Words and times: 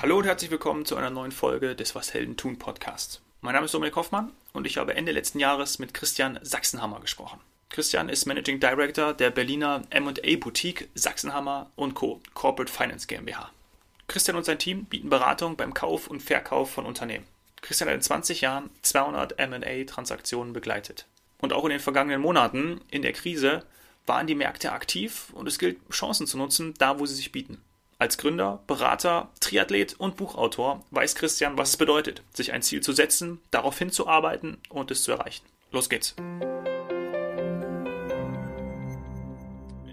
Hallo 0.00 0.18
und 0.18 0.26
herzlich 0.26 0.52
willkommen 0.52 0.84
zu 0.84 0.94
einer 0.94 1.10
neuen 1.10 1.32
Folge 1.32 1.74
des 1.74 1.96
Was 1.96 2.14
Helden 2.14 2.36
tun 2.36 2.56
Podcasts. 2.56 3.20
Mein 3.40 3.54
Name 3.54 3.64
ist 3.64 3.74
Dominik 3.74 3.96
Hoffmann 3.96 4.30
und 4.52 4.64
ich 4.64 4.78
habe 4.78 4.94
Ende 4.94 5.10
letzten 5.10 5.40
Jahres 5.40 5.80
mit 5.80 5.92
Christian 5.92 6.38
Sachsenhammer 6.40 7.00
gesprochen. 7.00 7.40
Christian 7.68 8.08
ist 8.08 8.24
Managing 8.24 8.60
Director 8.60 9.12
der 9.12 9.30
Berliner 9.30 9.82
M&A 9.90 10.36
Boutique 10.38 10.88
Sachsenhammer 10.94 11.72
Co. 11.94 12.20
Corporate 12.34 12.72
Finance 12.72 13.08
GmbH. 13.08 13.50
Christian 14.06 14.36
und 14.36 14.44
sein 14.44 14.60
Team 14.60 14.84
bieten 14.84 15.10
Beratung 15.10 15.56
beim 15.56 15.74
Kauf 15.74 16.06
und 16.06 16.22
Verkauf 16.22 16.70
von 16.70 16.86
Unternehmen. 16.86 17.26
Christian 17.60 17.88
hat 17.88 17.96
in 17.96 18.02
20 18.02 18.40
Jahren 18.40 18.70
200 18.82 19.36
M&A 19.40 19.82
Transaktionen 19.82 20.52
begleitet. 20.52 21.06
Und 21.40 21.52
auch 21.52 21.64
in 21.64 21.70
den 21.70 21.80
vergangenen 21.80 22.20
Monaten 22.20 22.80
in 22.92 23.02
der 23.02 23.14
Krise 23.14 23.64
waren 24.06 24.28
die 24.28 24.36
Märkte 24.36 24.70
aktiv 24.70 25.30
und 25.32 25.48
es 25.48 25.58
gilt 25.58 25.76
Chancen 25.90 26.28
zu 26.28 26.38
nutzen, 26.38 26.74
da 26.78 27.00
wo 27.00 27.06
sie 27.06 27.16
sich 27.16 27.32
bieten. 27.32 27.60
Als 28.00 28.16
Gründer, 28.16 28.62
Berater, 28.68 29.28
Triathlet 29.40 29.94
und 29.98 30.16
Buchautor 30.16 30.84
weiß 30.92 31.16
Christian, 31.16 31.58
was 31.58 31.70
es 31.70 31.76
bedeutet, 31.76 32.22
sich 32.32 32.52
ein 32.52 32.62
Ziel 32.62 32.80
zu 32.80 32.92
setzen, 32.92 33.40
darauf 33.50 33.76
hinzuarbeiten 33.76 34.58
und 34.68 34.92
es 34.92 35.02
zu 35.02 35.10
erreichen. 35.10 35.44
Los 35.72 35.90
geht's! 35.90 36.14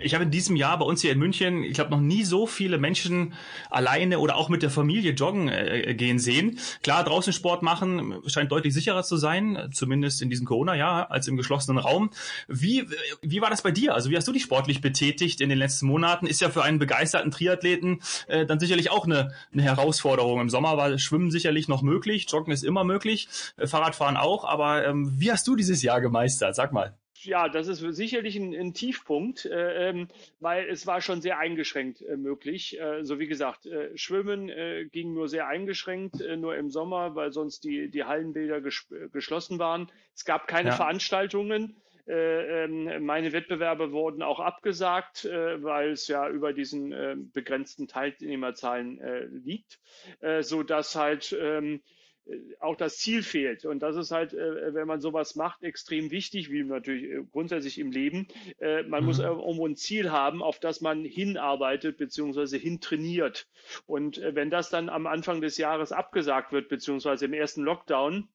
Ich 0.06 0.14
habe 0.14 0.24
in 0.24 0.32
diesem 0.32 0.56
Jahr 0.56 0.78
bei 0.78 0.86
uns 0.86 1.02
hier 1.02 1.12
in 1.12 1.20
München, 1.20 1.64
ich 1.64 1.74
glaube, 1.74 1.90
noch 1.90 2.00
nie 2.00 2.24
so 2.24 2.46
viele 2.46 2.78
Menschen 2.78 3.34
alleine 3.72 4.20
oder 4.20 4.36
auch 4.36 4.50
mit 4.50 4.62
der 4.62 4.70
Familie 4.70 5.14
joggen 5.14 5.50
äh, 5.50 5.96
gehen 5.96 6.20
sehen. 6.20 6.60
Klar, 6.84 7.04
draußen 7.04 7.34
Sport 7.34 7.64
machen 7.64 8.22
scheint 8.28 8.52
deutlich 8.52 8.74
sicherer 8.74 9.04
zu 9.04 9.18
sein, 9.18 9.70
zumindest 9.74 10.22
in 10.22 10.30
diesem 10.30 10.46
Corona-Jahr, 10.46 11.10
als 11.10 11.28
im 11.28 11.38
geschlossenen 11.38 11.80
Raum. 11.80 12.12
Wie, 12.48 12.86
wie 13.22 13.42
war 13.42 13.50
das 13.50 13.64
bei 13.64 13.72
dir? 13.72 13.96
Also 13.96 14.12
wie 14.12 14.16
hast 14.16 14.28
du 14.28 14.32
dich 14.32 14.44
sportlich 14.44 14.80
betätigt 14.80 15.42
in 15.42 15.50
den 15.50 15.58
letzten 15.58 15.88
Monaten? 15.88 16.28
Ist 16.28 16.40
ja 16.40 16.50
für 16.50 16.64
einen 16.64 16.78
begeisterten 16.78 17.32
Triathleten 17.32 18.02
äh, 18.28 18.46
dann 18.46 18.60
sicherlich 18.60 18.92
auch 18.92 19.06
eine, 19.06 19.34
eine 19.52 19.64
Herausforderung. 19.64 20.40
Im 20.40 20.52
Sommer 20.52 20.78
war 20.78 20.98
Schwimmen 21.00 21.32
sicherlich 21.32 21.68
noch 21.68 21.82
möglich, 21.82 22.28
Joggen 22.30 22.54
ist 22.54 22.64
immer 22.64 22.84
möglich, 22.84 23.28
äh, 23.58 23.66
Fahrradfahren 23.66 24.18
auch. 24.18 24.46
Aber 24.46 24.86
ähm, 24.86 25.12
wie 25.18 25.32
hast 25.32 25.48
du 25.48 25.56
dieses 25.56 25.82
Jahr 25.82 26.00
gemeistert? 26.00 26.56
Sag 26.56 26.72
mal 26.72 26.94
ja, 27.26 27.50
das 27.50 27.68
ist 27.68 27.80
sicherlich 27.80 28.36
ein, 28.36 28.54
ein 28.54 28.74
Tiefpunkt, 28.74 29.46
äh, 29.46 29.90
ähm, 29.90 30.08
weil 30.40 30.68
es 30.70 30.88
war 30.88 31.02
schon 31.02 31.22
sehr 31.22 31.40
eingeschränkt 31.40 32.02
äh, 32.02 32.18
möglich. 32.18 32.80
Äh, 32.80 33.04
so 33.04 33.20
wie 33.20 33.28
gesagt, 33.28 33.66
äh, 33.66 33.98
Schwimmen 33.98 34.50
äh, 34.50 34.86
ging 34.86 35.14
nur 35.14 35.28
sehr 35.28 35.48
eingeschränkt, 35.48 36.22
äh, 36.22 36.38
nur 36.38 36.56
im 36.56 36.70
Sommer, 36.70 37.16
weil 37.16 37.32
sonst 37.32 37.64
die, 37.64 37.90
die 37.90 38.04
Hallenbilder 38.04 38.62
ges 38.62 38.88
geschlossen 39.12 39.60
waren. 39.60 39.92
Es 40.14 40.26
gab 40.26 40.48
keine 40.48 40.70
ja. 40.70 40.76
Veranstaltungen. 40.76 41.78
Ähm, 42.08 43.04
meine 43.04 43.34
Wettbewerbe 43.34 43.92
wurden 43.92 44.22
auch 44.22 44.40
abgesagt, 44.40 45.26
weil 45.26 45.90
es 45.90 46.08
ja 46.08 46.30
über 46.30 46.54
diesen 46.54 47.32
begrenzten 47.34 47.88
Teilnehmerzahlen 47.88 49.42
liegt, 49.44 49.80
so 50.42 50.62
dass 50.62 50.96
halt 50.96 51.36
ähm, 51.42 51.82
auch 52.60 52.76
das 52.76 52.98
Ziel 52.98 53.22
fehlt. 53.22 53.66
Und 53.66 53.80
das 53.80 53.96
ist 53.96 54.12
halt, 54.12 54.34
äh, 54.34 54.74
wenn 54.74 54.88
man 54.88 55.00
sowas 55.00 55.36
macht, 55.36 55.64
extrem 55.64 56.12
wichtig, 56.12 56.52
wie 56.52 56.64
natürlich 56.64 57.04
äh, 57.04 57.24
grundsätzlich 57.32 57.78
im 57.80 57.92
Leben. 57.92 58.28
Man 58.60 59.02
mhm. 59.02 59.06
muss 59.06 59.20
irgendwo 59.20 59.68
ein 59.68 59.76
Ziel 59.76 60.12
haben, 60.12 60.42
auf 60.42 60.60
das 60.60 60.82
man 60.82 61.06
hinarbeitet 61.06 61.98
bzw. 61.98 62.58
hintrainiert. 62.58 63.48
Und 63.86 64.22
wenn 64.22 64.50
das 64.50 64.70
dann 64.70 64.90
am 64.90 65.08
Anfang 65.08 65.42
des 65.42 65.58
Jahres 65.58 65.92
abgesagt 65.92 66.52
wird, 66.52 66.70
beziehungsweise 66.70 67.26
im 67.26 67.34
ersten 67.34 67.62
Lockdown, 67.62 68.28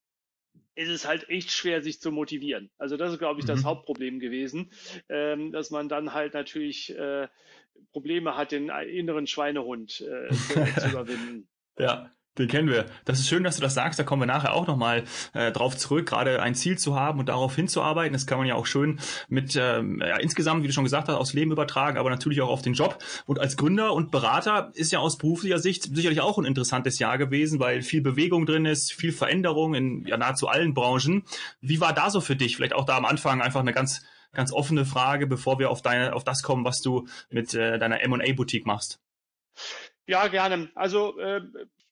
ist 0.74 0.88
es 0.88 1.06
halt 1.06 1.28
echt 1.28 1.50
schwer, 1.50 1.83
sich 1.83 2.00
zu 2.00 2.12
motivieren. 2.12 2.70
Also 2.78 2.96
das 2.96 3.12
ist, 3.12 3.18
glaube 3.18 3.41
ich, 3.41 3.46
das 3.46 3.61
mhm. 3.61 3.66
Hauptproblem 3.66 4.20
gewesen, 4.20 4.70
ähm, 5.08 5.52
dass 5.52 5.70
man 5.70 5.88
dann 5.88 6.14
halt 6.14 6.34
natürlich 6.34 6.94
Probleme 7.92 8.36
hat, 8.36 8.52
den 8.52 8.68
inneren 8.68 9.27
Schweinehund 9.27 9.91
zu 9.91 10.05
überwinden. 10.91 11.48
Ja, 11.78 12.11
den 12.39 12.48
kennen 12.48 12.69
wir. 12.69 12.86
Das 13.05 13.19
ist 13.19 13.28
schön, 13.28 13.42
dass 13.42 13.56
du 13.56 13.62
das 13.62 13.75
sagst. 13.75 13.98
Da 13.98 14.05
kommen 14.05 14.23
wir 14.23 14.27
nachher 14.27 14.55
auch 14.55 14.67
nochmal 14.67 15.05
äh, 15.34 15.50
drauf 15.50 15.77
zurück, 15.77 16.07
gerade 16.07 16.41
ein 16.41 16.55
Ziel 16.55 16.79
zu 16.79 16.95
haben 16.95 17.18
und 17.18 17.29
darauf 17.29 17.57
hinzuarbeiten. 17.57 18.13
Das 18.13 18.27
kann 18.27 18.39
man 18.39 18.46
ja 18.46 18.55
auch 18.55 18.67
schön 18.67 19.01
mit 19.29 19.57
ähm, 19.57 20.01
ja, 20.01 20.17
insgesamt, 20.17 20.63
wie 20.63 20.68
du 20.68 20.73
schon 20.73 20.85
gesagt 20.85 21.08
hast, 21.08 21.17
aufs 21.17 21.33
Leben 21.33 21.51
übertragen, 21.51 21.98
aber 21.98 22.08
natürlich 22.08 22.41
auch 22.41 22.48
auf 22.48 22.63
den 22.63 22.74
Job. 22.74 22.98
Und 23.27 23.41
als 23.41 23.57
Gründer 23.57 23.92
und 23.92 24.11
Berater 24.11 24.70
ist 24.74 24.92
ja 24.92 25.01
aus 25.01 25.18
beruflicher 25.18 25.58
Sicht 25.58 25.95
sicherlich 25.95 26.20
auch 26.20 26.39
ein 26.39 26.45
interessantes 26.45 26.98
Jahr 26.98 27.18
gewesen, 27.18 27.58
weil 27.58 27.83
viel 27.83 28.01
Bewegung 28.01 28.47
drin 28.47 28.64
ist, 28.64 28.92
viel 28.92 29.12
Veränderung 29.12 29.74
in 29.74 30.07
ja, 30.07 30.17
nahezu 30.17 30.48
allen 30.48 30.73
Branchen. 30.73 31.24
Wie 31.61 31.80
war 31.80 31.92
da 31.92 32.11
so 32.11 32.20
für 32.20 32.36
dich? 32.36 32.57
Vielleicht 32.57 32.74
auch 32.74 32.85
da 32.85 32.97
am 32.97 33.05
Anfang 33.05 33.42
einfach 33.42 33.61
eine 33.61 33.73
ganz 33.73 34.02
ganz 34.33 34.52
offene 34.52 34.85
Frage, 34.85 35.27
bevor 35.27 35.58
wir 35.58 35.70
auf 35.70 35.83
deine 35.83 36.12
auf 36.14 36.23
das 36.23 36.45
kommen, 36.45 36.64
was 36.64 36.80
du 36.80 37.08
mit 37.30 37.52
äh, 37.55 37.79
deiner 37.79 38.01
M&A 38.02 38.33
Boutique 38.33 38.64
machst. 38.64 39.01
Ja, 40.07 40.29
gerne. 40.29 40.70
Also 40.74 41.18
äh, 41.18 41.41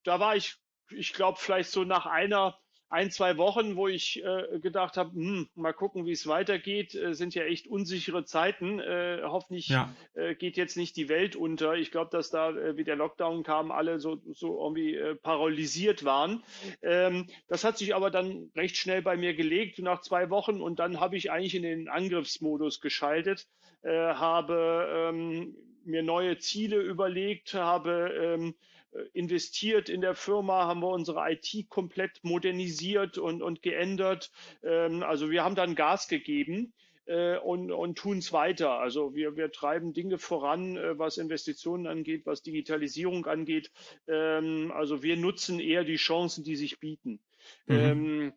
da 0.04 0.20
war 0.20 0.36
ich, 0.36 0.56
ich 0.90 1.12
glaube, 1.12 1.38
vielleicht 1.40 1.70
so 1.70 1.84
nach 1.84 2.06
einer, 2.06 2.58
ein, 2.90 3.10
zwei 3.10 3.36
Wochen, 3.36 3.76
wo 3.76 3.86
ich 3.86 4.22
äh, 4.24 4.58
gedacht 4.60 4.96
habe, 4.96 5.12
hm, 5.12 5.48
mal 5.54 5.74
gucken, 5.74 6.06
wie 6.06 6.12
es 6.12 6.26
weitergeht, 6.26 6.94
äh, 6.94 7.14
sind 7.14 7.34
ja 7.34 7.44
echt 7.44 7.66
unsichere 7.66 8.24
Zeiten. 8.24 8.80
Äh, 8.80 9.20
hoffentlich 9.24 9.68
ja. 9.68 9.94
äh, 10.14 10.34
geht 10.34 10.56
jetzt 10.56 10.76
nicht 10.76 10.96
die 10.96 11.08
Welt 11.08 11.36
unter. 11.36 11.74
Ich 11.74 11.90
glaube, 11.90 12.10
dass 12.10 12.30
da, 12.30 12.50
äh, 12.50 12.76
wie 12.76 12.84
der 12.84 12.96
Lockdown 12.96 13.42
kam, 13.42 13.70
alle 13.70 14.00
so, 14.00 14.22
so 14.32 14.58
irgendwie 14.62 14.94
äh, 14.94 15.14
paralysiert 15.16 16.04
waren. 16.04 16.42
Ähm, 16.82 17.28
das 17.46 17.62
hat 17.64 17.76
sich 17.76 17.94
aber 17.94 18.10
dann 18.10 18.50
recht 18.56 18.76
schnell 18.76 19.02
bei 19.02 19.16
mir 19.16 19.34
gelegt 19.34 19.78
nach 19.80 20.00
zwei 20.00 20.30
Wochen 20.30 20.62
und 20.62 20.78
dann 20.78 20.98
habe 20.98 21.16
ich 21.16 21.30
eigentlich 21.30 21.54
in 21.54 21.62
den 21.62 21.88
Angriffsmodus 21.88 22.80
geschaltet, 22.80 23.46
äh, 23.82 23.90
habe 23.90 25.10
ähm, 25.10 25.54
mir 25.88 26.02
neue 26.02 26.38
Ziele 26.38 26.80
überlegt, 26.80 27.54
habe 27.54 28.12
ähm, 28.20 28.54
äh, 28.92 29.00
investiert 29.12 29.88
in 29.88 30.00
der 30.00 30.14
Firma, 30.14 30.66
haben 30.66 30.80
wir 30.80 30.88
unsere 30.88 31.30
IT 31.30 31.68
komplett 31.68 32.22
modernisiert 32.22 33.18
und, 33.18 33.42
und 33.42 33.62
geändert. 33.62 34.30
Ähm, 34.62 35.02
also 35.02 35.30
wir 35.30 35.44
haben 35.44 35.54
dann 35.54 35.74
Gas 35.74 36.08
gegeben 36.08 36.72
äh, 37.06 37.38
und, 37.38 37.72
und 37.72 37.98
tun 37.98 38.18
es 38.18 38.32
weiter. 38.32 38.72
Also 38.72 39.14
wir, 39.14 39.36
wir 39.36 39.50
treiben 39.50 39.92
Dinge 39.92 40.18
voran, 40.18 40.76
äh, 40.76 40.98
was 40.98 41.18
Investitionen 41.18 41.86
angeht, 41.86 42.26
was 42.26 42.42
Digitalisierung 42.42 43.26
angeht. 43.26 43.70
Ähm, 44.06 44.72
also 44.74 45.02
wir 45.02 45.16
nutzen 45.16 45.58
eher 45.58 45.84
die 45.84 45.96
Chancen, 45.96 46.44
die 46.44 46.56
sich 46.56 46.78
bieten. 46.78 47.20
Mhm. 47.66 47.76
Ähm, 47.76 48.32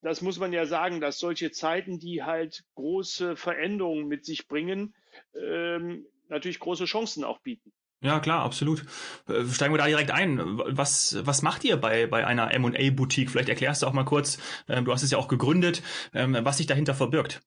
das 0.00 0.22
muss 0.22 0.38
man 0.38 0.52
ja 0.52 0.64
sagen, 0.64 1.00
dass 1.00 1.18
solche 1.18 1.50
Zeiten, 1.50 1.98
die 1.98 2.22
halt 2.22 2.64
große 2.76 3.34
Veränderungen 3.34 4.06
mit 4.06 4.24
sich 4.24 4.46
bringen, 4.46 4.94
ähm, 5.34 6.06
natürlich 6.28 6.58
große 6.58 6.84
Chancen 6.84 7.24
auch 7.24 7.40
bieten. 7.40 7.72
Ja, 8.00 8.20
klar, 8.20 8.44
absolut. 8.44 8.84
Äh, 9.28 9.44
steigen 9.46 9.74
wir 9.74 9.78
da 9.78 9.86
direkt 9.86 10.12
ein. 10.12 10.38
Was, 10.66 11.18
was 11.26 11.42
macht 11.42 11.64
ihr 11.64 11.76
bei, 11.76 12.06
bei 12.06 12.24
einer 12.26 12.52
M&A-Boutique? 12.52 13.30
Vielleicht 13.30 13.48
erklärst 13.48 13.82
du 13.82 13.86
auch 13.86 13.92
mal 13.92 14.04
kurz, 14.04 14.38
ähm, 14.68 14.84
du 14.84 14.92
hast 14.92 15.02
es 15.02 15.10
ja 15.10 15.18
auch 15.18 15.26
gegründet, 15.26 15.82
ähm, 16.14 16.36
was 16.42 16.58
sich 16.58 16.66
dahinter 16.66 16.94
verbirgt. 16.94 17.40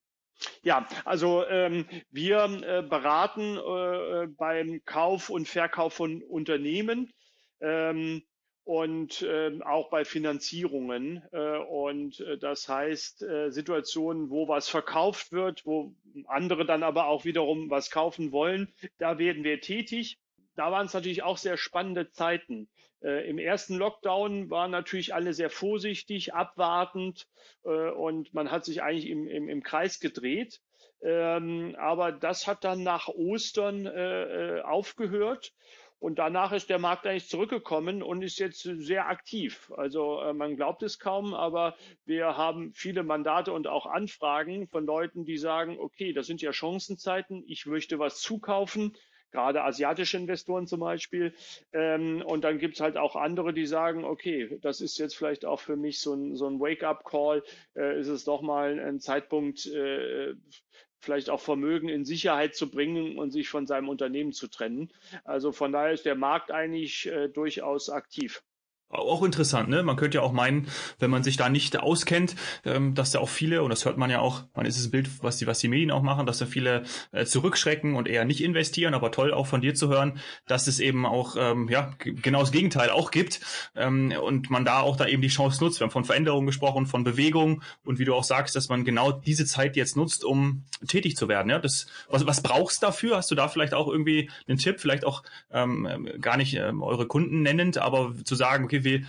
Ja, 0.63 0.87
also 1.05 1.45
ähm, 1.47 1.85
wir 2.09 2.43
äh, 2.43 2.81
beraten 2.81 3.57
äh, 3.57 4.27
beim 4.27 4.81
Kauf 4.85 5.29
und 5.29 5.47
Verkauf 5.47 5.93
von 5.93 6.21
Unternehmen. 6.23 7.11
Ähm, 7.61 8.23
und 8.63 9.21
äh, 9.21 9.59
auch 9.63 9.89
bei 9.89 10.05
Finanzierungen. 10.05 11.23
Äh, 11.31 11.57
und 11.57 12.19
äh, 12.19 12.37
das 12.37 12.67
heißt 12.67 13.23
äh, 13.23 13.51
Situationen, 13.51 14.29
wo 14.29 14.47
was 14.47 14.69
verkauft 14.69 15.31
wird, 15.31 15.65
wo 15.65 15.93
andere 16.27 16.65
dann 16.65 16.83
aber 16.83 17.07
auch 17.07 17.25
wiederum 17.25 17.69
was 17.69 17.91
kaufen 17.91 18.31
wollen, 18.31 18.73
da 18.97 19.17
werden 19.17 19.43
wir 19.43 19.61
tätig 19.61 20.19
da 20.55 20.71
waren 20.71 20.85
es 20.85 20.93
natürlich 20.93 21.23
auch 21.23 21.37
sehr 21.37 21.57
spannende 21.57 22.11
Zeiten. 22.11 22.69
Äh, 23.01 23.27
Im 23.29 23.37
ersten 23.37 23.75
Lockdown 23.75 24.49
waren 24.49 24.71
natürlich 24.71 25.13
alle 25.13 25.33
sehr 25.33 25.49
vorsichtig, 25.49 26.33
abwartend 26.33 27.27
äh, 27.63 27.89
und 27.89 28.33
man 28.33 28.51
hat 28.51 28.65
sich 28.65 28.83
eigentlich 28.83 29.07
im, 29.09 29.27
im, 29.27 29.49
im 29.49 29.63
Kreis 29.63 29.99
gedreht. 29.99 30.61
Ähm, 31.01 31.75
aber 31.79 32.11
das 32.11 32.45
hat 32.45 32.63
dann 32.63 32.83
nach 32.83 33.07
Ostern 33.07 33.87
aufgehört. 34.61 35.51
Und 36.01 36.17
danach 36.17 36.51
ist 36.51 36.71
der 36.71 36.79
Markt 36.79 37.05
eigentlich 37.05 37.29
zurückgekommen 37.29 38.01
und 38.01 38.23
ist 38.23 38.39
jetzt 38.39 38.63
sehr 38.63 39.07
aktiv. 39.07 39.71
Also 39.77 40.19
äh, 40.19 40.33
man 40.33 40.55
glaubt 40.55 40.81
es 40.81 40.97
kaum, 40.97 41.35
aber 41.35 41.75
wir 42.05 42.35
haben 42.37 42.73
viele 42.73 43.03
Mandate 43.03 43.53
und 43.53 43.67
auch 43.67 43.85
Anfragen 43.85 44.67
von 44.67 44.87
Leuten, 44.87 45.25
die 45.25 45.37
sagen, 45.37 45.77
okay, 45.79 46.11
das 46.11 46.25
sind 46.25 46.41
ja 46.41 46.53
Chancenzeiten, 46.53 47.43
ich 47.45 47.67
möchte 47.67 47.99
was 47.99 48.19
zukaufen 48.19 48.97
gerade 49.31 49.63
asiatische 49.63 50.17
Investoren 50.17 50.67
zum 50.67 50.81
Beispiel. 50.81 51.33
Ähm, 51.71 52.21
und 52.25 52.43
dann 52.43 52.57
gibt's 52.57 52.81
halt 52.81 52.97
auch 52.97 53.15
andere, 53.15 53.53
die 53.53 53.65
sagen, 53.65 54.03
okay, 54.03 54.57
das 54.61 54.81
ist 54.81 54.97
jetzt 54.97 55.15
vielleicht 55.15 55.45
auch 55.45 55.61
für 55.61 55.77
mich 55.77 56.01
so 56.01 56.13
ein, 56.13 56.35
so 56.35 56.47
ein 56.47 56.59
Wake-up-Call, 56.59 57.43
äh, 57.77 57.99
ist 57.99 58.09
es 58.09 58.25
doch 58.25 58.41
mal 58.41 58.77
ein 58.77 58.99
Zeitpunkt, 58.99 59.67
äh, 59.67 60.33
vielleicht 61.01 61.29
auch 61.29 61.41
Vermögen 61.41 61.89
in 61.89 62.05
Sicherheit 62.05 62.55
zu 62.55 62.69
bringen 62.69 63.17
und 63.17 63.31
sich 63.31 63.49
von 63.49 63.67
seinem 63.67 63.89
Unternehmen 63.89 64.33
zu 64.33 64.47
trennen. 64.47 64.91
Also 65.25 65.51
von 65.51 65.71
daher 65.71 65.91
ist 65.91 66.05
der 66.05 66.15
Markt 66.15 66.51
eigentlich 66.51 67.07
äh, 67.07 67.27
durchaus 67.27 67.89
aktiv. 67.89 68.43
Auch 68.91 69.23
interessant, 69.23 69.69
ne? 69.69 69.83
Man 69.83 69.95
könnte 69.95 70.17
ja 70.17 70.21
auch 70.21 70.33
meinen, 70.33 70.67
wenn 70.99 71.09
man 71.09 71.23
sich 71.23 71.37
da 71.37 71.47
nicht 71.47 71.79
auskennt, 71.79 72.35
ähm, 72.65 72.93
dass 72.93 73.11
da 73.11 73.19
auch 73.19 73.29
viele, 73.29 73.63
und 73.63 73.69
das 73.69 73.85
hört 73.85 73.97
man 73.97 74.09
ja 74.09 74.19
auch, 74.19 74.43
man 74.53 74.65
ist 74.65 74.77
es 74.77 74.87
ein 74.87 74.91
Bild, 74.91 75.09
was 75.23 75.37
die, 75.37 75.47
was 75.47 75.59
die 75.59 75.69
Medien 75.69 75.91
auch 75.91 76.01
machen, 76.01 76.25
dass 76.25 76.39
da 76.39 76.45
viele 76.45 76.83
äh, 77.13 77.25
zurückschrecken 77.25 77.95
und 77.95 78.09
eher 78.09 78.25
nicht 78.25 78.43
investieren, 78.43 78.93
aber 78.93 79.11
toll 79.11 79.33
auch 79.33 79.47
von 79.47 79.61
dir 79.61 79.75
zu 79.75 79.87
hören, 79.87 80.19
dass 80.45 80.67
es 80.67 80.81
eben 80.81 81.05
auch, 81.05 81.37
ähm, 81.39 81.69
ja, 81.69 81.91
genau 81.99 82.41
das 82.41 82.51
Gegenteil 82.51 82.89
auch 82.89 83.11
gibt 83.11 83.39
ähm, 83.75 84.13
und 84.21 84.49
man 84.49 84.65
da 84.65 84.81
auch 84.81 84.97
da 84.97 85.07
eben 85.07 85.21
die 85.21 85.29
Chance 85.29 85.63
nutzt. 85.63 85.79
Wir 85.79 85.85
haben 85.85 85.91
von 85.91 86.03
Veränderungen 86.03 86.47
gesprochen, 86.47 86.85
von 86.85 87.05
Bewegung 87.05 87.63
und 87.85 87.97
wie 87.97 88.05
du 88.05 88.13
auch 88.13 88.25
sagst, 88.25 88.57
dass 88.57 88.67
man 88.67 88.83
genau 88.83 89.13
diese 89.13 89.45
Zeit 89.45 89.77
jetzt 89.77 89.95
nutzt, 89.95 90.25
um 90.25 90.65
tätig 90.85 91.15
zu 91.15 91.29
werden. 91.29 91.49
Ja, 91.49 91.59
das, 91.59 91.87
was, 92.09 92.27
was 92.27 92.43
brauchst 92.43 92.81
du 92.81 92.87
dafür? 92.87 93.15
Hast 93.15 93.31
du 93.31 93.35
da 93.35 93.47
vielleicht 93.47 93.73
auch 93.73 93.87
irgendwie 93.87 94.29
einen 94.49 94.57
Tipp, 94.57 94.81
vielleicht 94.81 95.05
auch 95.05 95.23
ähm, 95.49 96.09
gar 96.19 96.35
nicht 96.35 96.55
ähm, 96.55 96.81
eure 96.83 97.07
Kunden 97.07 97.41
nennend, 97.41 97.77
aber 97.77 98.13
zu 98.25 98.35
sagen, 98.35 98.65
okay, 98.65 98.80
wie, 98.83 99.05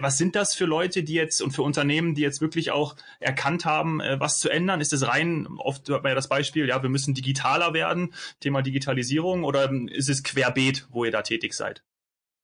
was 0.00 0.18
sind 0.18 0.36
das 0.36 0.54
für 0.54 0.64
Leute, 0.64 1.02
die 1.02 1.14
jetzt 1.14 1.40
und 1.42 1.52
für 1.52 1.62
Unternehmen, 1.62 2.14
die 2.14 2.22
jetzt 2.22 2.40
wirklich 2.40 2.70
auch 2.70 2.96
erkannt 3.20 3.64
haben, 3.64 4.00
äh, 4.00 4.18
was 4.20 4.38
zu 4.38 4.48
ändern? 4.48 4.80
Ist 4.80 4.92
es 4.92 5.06
rein, 5.06 5.46
oft 5.58 5.88
hört 5.88 6.02
man 6.02 6.10
ja 6.10 6.14
das 6.14 6.28
Beispiel, 6.28 6.68
ja, 6.68 6.82
wir 6.82 6.90
müssen 6.90 7.14
digitaler 7.14 7.74
werden, 7.74 8.14
Thema 8.40 8.62
Digitalisierung, 8.62 9.44
oder 9.44 9.70
ist 9.90 10.08
es 10.08 10.22
querbeet, 10.22 10.86
wo 10.90 11.04
ihr 11.04 11.10
da 11.10 11.22
tätig 11.22 11.54
seid? 11.54 11.82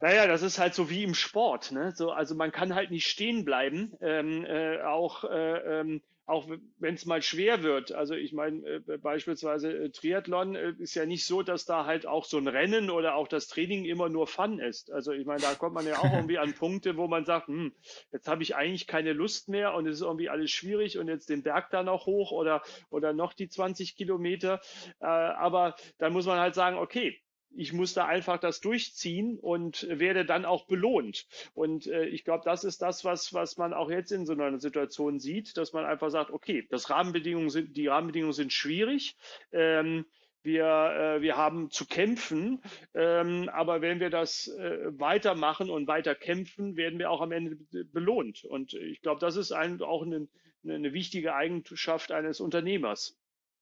Naja, 0.00 0.26
das 0.26 0.42
ist 0.42 0.58
halt 0.58 0.74
so 0.74 0.90
wie 0.90 1.04
im 1.04 1.14
Sport. 1.14 1.70
Ne? 1.70 1.92
So, 1.94 2.10
also 2.10 2.34
man 2.34 2.50
kann 2.50 2.74
halt 2.74 2.90
nicht 2.90 3.06
stehen 3.06 3.44
bleiben. 3.44 3.92
Ähm, 4.00 4.44
äh, 4.44 4.82
auch 4.82 5.22
äh, 5.22 5.80
ähm, 5.80 6.02
auch 6.26 6.48
wenn 6.78 6.94
es 6.94 7.04
mal 7.04 7.20
schwer 7.20 7.62
wird. 7.62 7.92
Also 7.92 8.14
ich 8.14 8.32
meine, 8.32 8.64
äh, 8.66 8.98
beispielsweise 8.98 9.72
äh, 9.72 9.90
Triathlon 9.90 10.54
äh, 10.54 10.74
ist 10.78 10.94
ja 10.94 11.04
nicht 11.04 11.26
so, 11.26 11.42
dass 11.42 11.64
da 11.64 11.84
halt 11.84 12.06
auch 12.06 12.24
so 12.24 12.38
ein 12.38 12.46
Rennen 12.46 12.90
oder 12.90 13.16
auch 13.16 13.26
das 13.26 13.48
Training 13.48 13.84
immer 13.84 14.08
nur 14.08 14.26
Fun 14.26 14.58
ist. 14.60 14.92
Also 14.92 15.12
ich 15.12 15.26
meine, 15.26 15.42
da 15.42 15.54
kommt 15.54 15.74
man 15.74 15.86
ja 15.86 15.98
auch 15.98 16.12
irgendwie 16.12 16.38
an 16.38 16.54
Punkte, 16.54 16.96
wo 16.96 17.08
man 17.08 17.24
sagt, 17.24 17.48
hm, 17.48 17.74
jetzt 18.12 18.28
habe 18.28 18.42
ich 18.42 18.54
eigentlich 18.54 18.86
keine 18.86 19.12
Lust 19.12 19.48
mehr 19.48 19.74
und 19.74 19.86
es 19.86 19.96
ist 19.96 20.02
irgendwie 20.02 20.28
alles 20.28 20.50
schwierig 20.50 20.98
und 20.98 21.08
jetzt 21.08 21.28
den 21.28 21.42
Berg 21.42 21.70
da 21.70 21.82
noch 21.82 22.06
hoch 22.06 22.30
oder, 22.30 22.62
oder 22.90 23.12
noch 23.12 23.32
die 23.32 23.48
20 23.48 23.96
Kilometer. 23.96 24.60
Äh, 25.00 25.06
aber 25.06 25.74
dann 25.98 26.12
muss 26.12 26.26
man 26.26 26.38
halt 26.38 26.54
sagen, 26.54 26.78
okay, 26.78 27.20
ich 27.54 27.72
muss 27.72 27.94
da 27.94 28.06
einfach 28.06 28.38
das 28.38 28.60
durchziehen 28.60 29.38
und 29.38 29.86
werde 29.88 30.24
dann 30.24 30.44
auch 30.44 30.66
belohnt. 30.66 31.26
Und 31.54 31.86
äh, 31.86 32.06
ich 32.06 32.24
glaube, 32.24 32.44
das 32.44 32.64
ist 32.64 32.82
das, 32.82 33.04
was, 33.04 33.32
was 33.32 33.56
man 33.56 33.72
auch 33.72 33.90
jetzt 33.90 34.12
in 34.12 34.26
so 34.26 34.32
einer 34.32 34.58
Situation 34.58 35.18
sieht, 35.18 35.56
dass 35.56 35.72
man 35.72 35.84
einfach 35.84 36.10
sagt, 36.10 36.30
okay, 36.30 36.66
das 36.70 36.90
Rahmenbedingungen 36.90 37.50
sind, 37.50 37.76
die 37.76 37.86
Rahmenbedingungen 37.86 38.32
sind 38.32 38.52
schwierig. 38.52 39.16
Ähm, 39.52 40.06
wir, 40.42 40.64
äh, 40.66 41.22
wir 41.22 41.36
haben 41.36 41.70
zu 41.70 41.86
kämpfen, 41.86 42.60
ähm, 42.94 43.48
aber 43.52 43.80
wenn 43.80 44.00
wir 44.00 44.10
das 44.10 44.48
äh, 44.48 44.98
weitermachen 44.98 45.70
und 45.70 45.86
weiter 45.86 46.14
kämpfen, 46.14 46.76
werden 46.76 46.98
wir 46.98 47.10
auch 47.10 47.20
am 47.20 47.32
Ende 47.32 47.56
belohnt. 47.92 48.44
Und 48.44 48.74
ich 48.74 49.02
glaube, 49.02 49.20
das 49.20 49.36
ist 49.36 49.52
ein, 49.52 49.80
auch 49.82 50.02
eine, 50.02 50.26
eine 50.64 50.92
wichtige 50.92 51.34
Eigenschaft 51.34 52.10
eines 52.10 52.40
Unternehmers. 52.40 53.16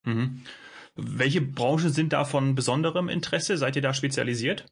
Mhm. 0.05 0.43
Welche 1.03 1.41
Branchen 1.41 1.91
sind 1.91 2.13
da 2.13 2.25
von 2.25 2.55
besonderem 2.55 3.09
Interesse? 3.09 3.57
Seid 3.57 3.77
ihr 3.77 3.83
da 3.83 3.95
spezialisiert? 3.95 4.67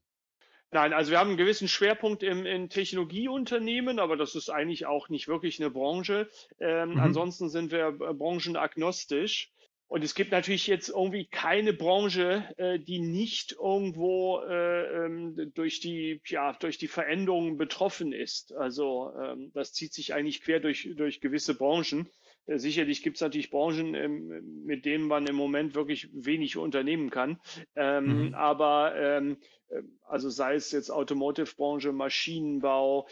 Nein, 0.71 0.93
also 0.93 1.11
wir 1.11 1.19
haben 1.19 1.29
einen 1.29 1.39
gewissen 1.39 1.69
Schwerpunkt 1.69 2.23
im, 2.23 2.45
in 2.45 2.69
Technologieunternehmen, 2.69 3.99
aber 3.99 4.17
das 4.17 4.35
ist 4.35 4.51
eigentlich 4.51 4.85
auch 4.85 5.09
nicht 5.09 5.27
wirklich 5.27 5.59
eine 5.61 5.71
Branche. 5.71 6.29
Ähm, 6.61 6.91
mhm. 6.91 7.01
Ansonsten 7.01 7.49
sind 7.49 7.73
wir 7.73 7.89
äh, 7.89 8.13
branchenagnostisch. 8.13 9.51
Und 9.87 10.05
es 10.05 10.15
gibt 10.15 10.33
natürlich 10.33 10.67
jetzt 10.67 10.91
irgendwie 10.91 11.25
keine 11.25 11.73
Branche, 11.73 12.45
äh, 12.59 12.79
die 12.79 12.99
nicht 12.99 13.53
irgendwo 13.53 14.41
äh, 14.41 15.07
ähm, 15.07 15.51
durch 15.55 15.81
die 15.81 16.21
ja 16.27 16.53
durch 16.53 16.77
die 16.77 16.89
Veränderungen 16.89 17.57
betroffen 17.57 18.13
ist. 18.13 18.53
Also 18.53 19.11
ähm, 19.19 19.51
das 19.55 19.73
zieht 19.73 19.95
sich 19.95 20.13
eigentlich 20.13 20.43
quer 20.43 20.61
durch 20.61 20.91
durch 20.95 21.23
gewisse 21.23 21.55
Branchen. 21.55 22.11
Äh, 22.49 22.59
sicherlich 22.59 23.03
gibt 23.03 23.17
es 23.17 23.21
natürlich 23.21 23.51
Branchen, 23.51 23.95
ähm, 23.95 24.65
mit 24.65 24.85
denen 24.85 25.07
man 25.07 25.27
im 25.27 25.37
Moment 25.37 25.75
wirklich 25.75 26.09
wenig 26.13 26.57
unternehmen 26.57 27.11
kann. 27.11 27.39
Ähm, 27.77 28.29
mhm. 28.29 28.35
Aber 28.35 28.95
ähm, 28.97 29.37
äh, 29.69 29.83
also 30.07 30.31
sei 30.31 30.55
es 30.55 30.73
jetzt 30.73 30.91
Automotive-Branche, 30.91 31.93
Maschinenbau, 31.93 33.07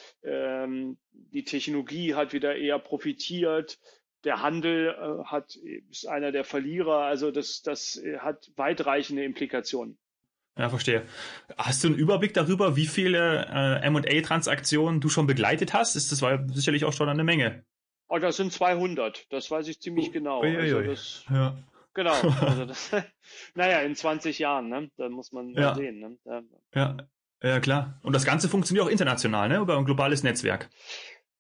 die 1.13 1.45
Technologie 1.45 2.15
hat 2.15 2.33
wieder 2.33 2.57
eher 2.57 2.79
profitiert. 2.79 3.79
Der 4.25 4.43
Handel 4.43 4.89
äh, 4.89 5.25
hat, 5.25 5.57
ist 5.91 6.09
einer 6.09 6.33
der 6.33 6.45
Verlierer. 6.45 7.01
Also 7.01 7.31
das, 7.31 7.61
das 7.63 8.03
hat 8.19 8.51
weitreichende 8.57 9.25
Implikationen. 9.25 9.99
Ja, 10.59 10.71
verstehe. 10.71 11.03
Hast 11.59 11.85
du 11.85 11.89
einen 11.89 11.99
Überblick 11.99 12.33
darüber, 12.33 12.77
wie 12.77 12.87
viele 12.87 13.47
äh, 13.53 13.87
M&A-Transaktionen 13.87 15.03
du 15.03 15.11
schon 15.11 15.27
begleitet 15.27 15.75
hast? 15.75 15.97
Ist 15.97 16.13
das 16.13 16.23
war 16.23 16.49
sicherlich 16.49 16.87
auch 16.87 16.95
schon 16.95 17.11
eine 17.11 17.25
Menge. 17.25 17.63
Oh, 18.09 18.19
das 18.19 18.37
sind 18.37 18.53
200. 18.53 19.27
Das 19.33 19.51
weiß 19.51 19.69
ich 19.69 19.81
ziemlich 19.81 20.13
genau. 20.13 20.43
Ui, 20.43 20.57
also 20.57 20.81
das, 20.83 21.25
ja. 21.31 21.57
Genau. 21.95 22.13
Also 22.41 22.67
das, 22.67 22.93
naja, 23.55 23.81
in 23.81 23.97
20 23.97 24.39
Jahren, 24.39 24.69
ne? 24.69 24.91
Da 24.97 25.09
muss 25.09 25.33
man 25.33 25.51
ja. 25.51 25.75
sehen. 25.75 25.99
Ne? 25.99 26.19
Ja. 26.25 26.43
ja. 26.75 26.97
ja, 27.43 27.61
klar. 27.61 27.99
Und 28.03 28.15
das 28.15 28.25
Ganze 28.25 28.49
funktioniert 28.49 28.87
auch 28.87 28.91
international, 28.91 29.49
ne? 29.49 29.59
Über 29.59 29.77
ein 29.77 29.85
globales 29.85 30.23
Netzwerk. 30.23 30.69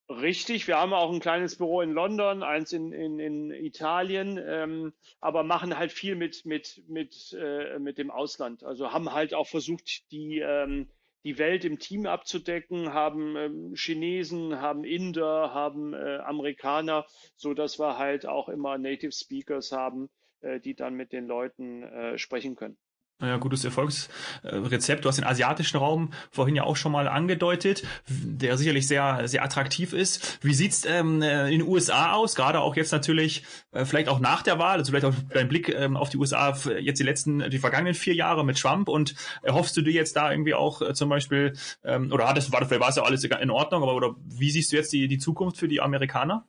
Richtig, 0.08 0.68
wir 0.68 0.76
haben 0.76 0.92
auch 0.92 1.12
ein 1.12 1.18
kleines 1.18 1.56
Büro 1.56 1.80
in 1.80 1.90
London, 1.90 2.44
eins 2.44 2.72
in, 2.72 2.92
in, 2.92 3.18
in 3.18 3.50
Italien, 3.50 4.40
ähm, 4.40 4.92
aber 5.20 5.42
machen 5.42 5.76
halt 5.76 5.90
viel 5.90 6.14
mit, 6.14 6.46
mit, 6.46 6.84
mit, 6.86 7.36
äh, 7.36 7.80
mit 7.80 7.98
dem 7.98 8.12
Ausland. 8.12 8.62
Also 8.62 8.92
haben 8.92 9.12
halt 9.12 9.34
auch 9.34 9.48
versucht, 9.48 10.10
die, 10.12 10.38
ähm, 10.38 10.88
die 11.26 11.38
Welt 11.38 11.64
im 11.64 11.80
Team 11.80 12.06
abzudecken, 12.06 12.94
haben 12.94 13.36
ähm, 13.36 13.74
Chinesen, 13.74 14.60
haben 14.60 14.84
Inder, 14.84 15.52
haben 15.52 15.92
äh, 15.92 16.18
Amerikaner, 16.18 17.04
so 17.34 17.52
dass 17.52 17.80
wir 17.80 17.98
halt 17.98 18.26
auch 18.26 18.48
immer 18.48 18.78
Native 18.78 19.10
Speakers 19.10 19.72
haben, 19.72 20.08
äh, 20.42 20.60
die 20.60 20.76
dann 20.76 20.94
mit 20.94 21.10
den 21.10 21.26
Leuten 21.26 21.82
äh, 21.82 22.16
sprechen 22.16 22.54
können. 22.54 22.78
Ja, 23.22 23.38
gutes 23.38 23.64
Erfolgsrezept. 23.64 25.02
Du 25.02 25.08
hast 25.08 25.16
den 25.16 25.24
asiatischen 25.24 25.78
Raum 25.78 26.12
vorhin 26.30 26.54
ja 26.54 26.64
auch 26.64 26.76
schon 26.76 26.92
mal 26.92 27.08
angedeutet, 27.08 27.82
der 28.06 28.58
sicherlich 28.58 28.86
sehr, 28.86 29.26
sehr 29.26 29.42
attraktiv 29.42 29.94
ist. 29.94 30.38
Wie 30.42 30.52
sieht's 30.52 30.84
ähm, 30.84 31.22
äh, 31.22 31.46
in 31.46 31.60
den 31.60 31.68
USA 31.68 32.12
aus? 32.12 32.34
Gerade 32.34 32.60
auch 32.60 32.76
jetzt 32.76 32.92
natürlich, 32.92 33.42
äh, 33.72 33.86
vielleicht 33.86 34.10
auch 34.10 34.20
nach 34.20 34.42
der 34.42 34.58
Wahl, 34.58 34.76
also 34.76 34.92
vielleicht 34.92 35.06
auch 35.06 35.14
dein 35.32 35.48
Blick 35.48 35.70
ähm, 35.70 35.96
auf 35.96 36.10
die 36.10 36.18
USA 36.18 36.54
jetzt 36.78 36.98
die 36.98 37.04
letzten, 37.04 37.48
die 37.48 37.58
vergangenen 37.58 37.94
vier 37.94 38.14
Jahre 38.14 38.44
mit 38.44 38.58
Trump 38.58 38.86
und 38.86 39.14
erhoffst 39.42 39.74
du 39.78 39.80
dir 39.80 39.94
jetzt 39.94 40.14
da 40.16 40.30
irgendwie 40.30 40.52
auch 40.52 40.82
äh, 40.82 40.92
zum 40.92 41.08
Beispiel, 41.08 41.54
ähm, 41.84 42.12
oder 42.12 42.28
hattest, 42.28 42.52
war, 42.52 42.70
war 42.70 42.88
es 42.90 42.96
ja 42.96 43.02
alles 43.02 43.24
in 43.24 43.50
Ordnung, 43.50 43.82
aber 43.82 43.94
oder 43.94 44.14
wie 44.26 44.50
siehst 44.50 44.72
du 44.72 44.76
jetzt 44.76 44.92
die, 44.92 45.08
die 45.08 45.18
Zukunft 45.18 45.56
für 45.56 45.68
die 45.68 45.80
Amerikaner? 45.80 46.46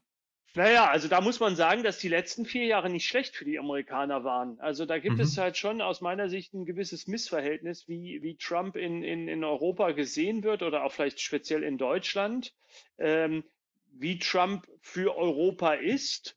Naja, 0.57 0.89
also 0.89 1.07
da 1.07 1.21
muss 1.21 1.39
man 1.39 1.55
sagen, 1.55 1.83
dass 1.83 1.99
die 1.99 2.07
letzten 2.07 2.43
vier 2.43 2.65
Jahre 2.65 2.89
nicht 2.89 3.05
schlecht 3.05 3.35
für 3.35 3.45
die 3.45 3.59
Amerikaner 3.59 4.23
waren. 4.23 4.59
Also 4.59 4.87
da 4.87 4.97
gibt 4.97 5.17
mhm. 5.17 5.21
es 5.21 5.37
halt 5.37 5.55
schon 5.55 5.81
aus 5.81 6.01
meiner 6.01 6.29
Sicht 6.29 6.55
ein 6.55 6.65
gewisses 6.65 7.05
Missverhältnis, 7.05 7.87
wie, 7.87 8.23
wie 8.23 8.37
Trump 8.37 8.75
in, 8.75 9.03
in, 9.03 9.27
in 9.27 9.43
Europa 9.43 9.91
gesehen 9.91 10.41
wird 10.41 10.63
oder 10.63 10.83
auch 10.83 10.91
vielleicht 10.91 11.21
speziell 11.21 11.61
in 11.61 11.77
Deutschland. 11.77 12.55
Ähm, 12.97 13.43
wie 13.91 14.17
Trump 14.17 14.67
für 14.81 15.15
Europa 15.15 15.73
ist, 15.73 16.35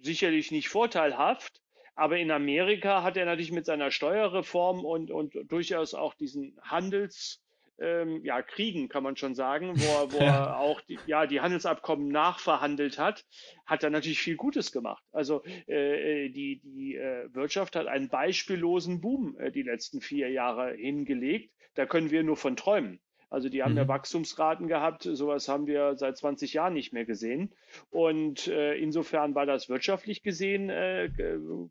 sicherlich 0.00 0.50
nicht 0.50 0.68
vorteilhaft, 0.68 1.60
aber 1.94 2.18
in 2.18 2.32
Amerika 2.32 3.04
hat 3.04 3.16
er 3.16 3.26
natürlich 3.26 3.52
mit 3.52 3.66
seiner 3.66 3.92
Steuerreform 3.92 4.84
und, 4.84 5.12
und 5.12 5.36
durchaus 5.44 5.94
auch 5.94 6.14
diesen 6.14 6.58
Handels, 6.62 7.40
ähm, 7.78 8.24
ja, 8.24 8.42
Kriegen, 8.42 8.88
kann 8.88 9.02
man 9.02 9.16
schon 9.16 9.34
sagen, 9.34 9.72
wo 9.76 9.84
er, 9.84 10.12
wo 10.12 10.18
er 10.18 10.56
auch 10.60 10.80
die, 10.82 10.98
ja, 11.06 11.26
die 11.26 11.40
Handelsabkommen 11.40 12.08
nachverhandelt 12.08 12.98
hat, 12.98 13.24
hat 13.66 13.82
er 13.82 13.90
natürlich 13.90 14.20
viel 14.20 14.36
Gutes 14.36 14.72
gemacht. 14.72 15.02
Also 15.12 15.42
äh, 15.66 16.28
die, 16.30 16.60
die 16.62 16.96
äh, 16.96 17.28
Wirtschaft 17.34 17.76
hat 17.76 17.86
einen 17.86 18.08
beispiellosen 18.08 19.00
Boom 19.00 19.36
äh, 19.38 19.50
die 19.50 19.62
letzten 19.62 20.00
vier 20.00 20.30
Jahre 20.30 20.74
hingelegt. 20.74 21.52
Da 21.74 21.86
können 21.86 22.10
wir 22.10 22.22
nur 22.22 22.36
von 22.36 22.56
träumen. 22.56 23.00
Also 23.32 23.48
die 23.48 23.62
haben 23.62 23.72
mhm. 23.72 23.78
ja 23.78 23.88
Wachstumsraten 23.88 24.68
gehabt, 24.68 25.04
sowas 25.04 25.48
haben 25.48 25.66
wir 25.66 25.96
seit 25.96 26.18
20 26.18 26.52
Jahren 26.52 26.74
nicht 26.74 26.92
mehr 26.92 27.06
gesehen. 27.06 27.54
Und 27.88 28.46
äh, 28.46 28.74
insofern 28.74 29.34
war 29.34 29.46
das 29.46 29.70
wirtschaftlich 29.70 30.22
gesehen 30.22 30.68
äh, 30.68 31.08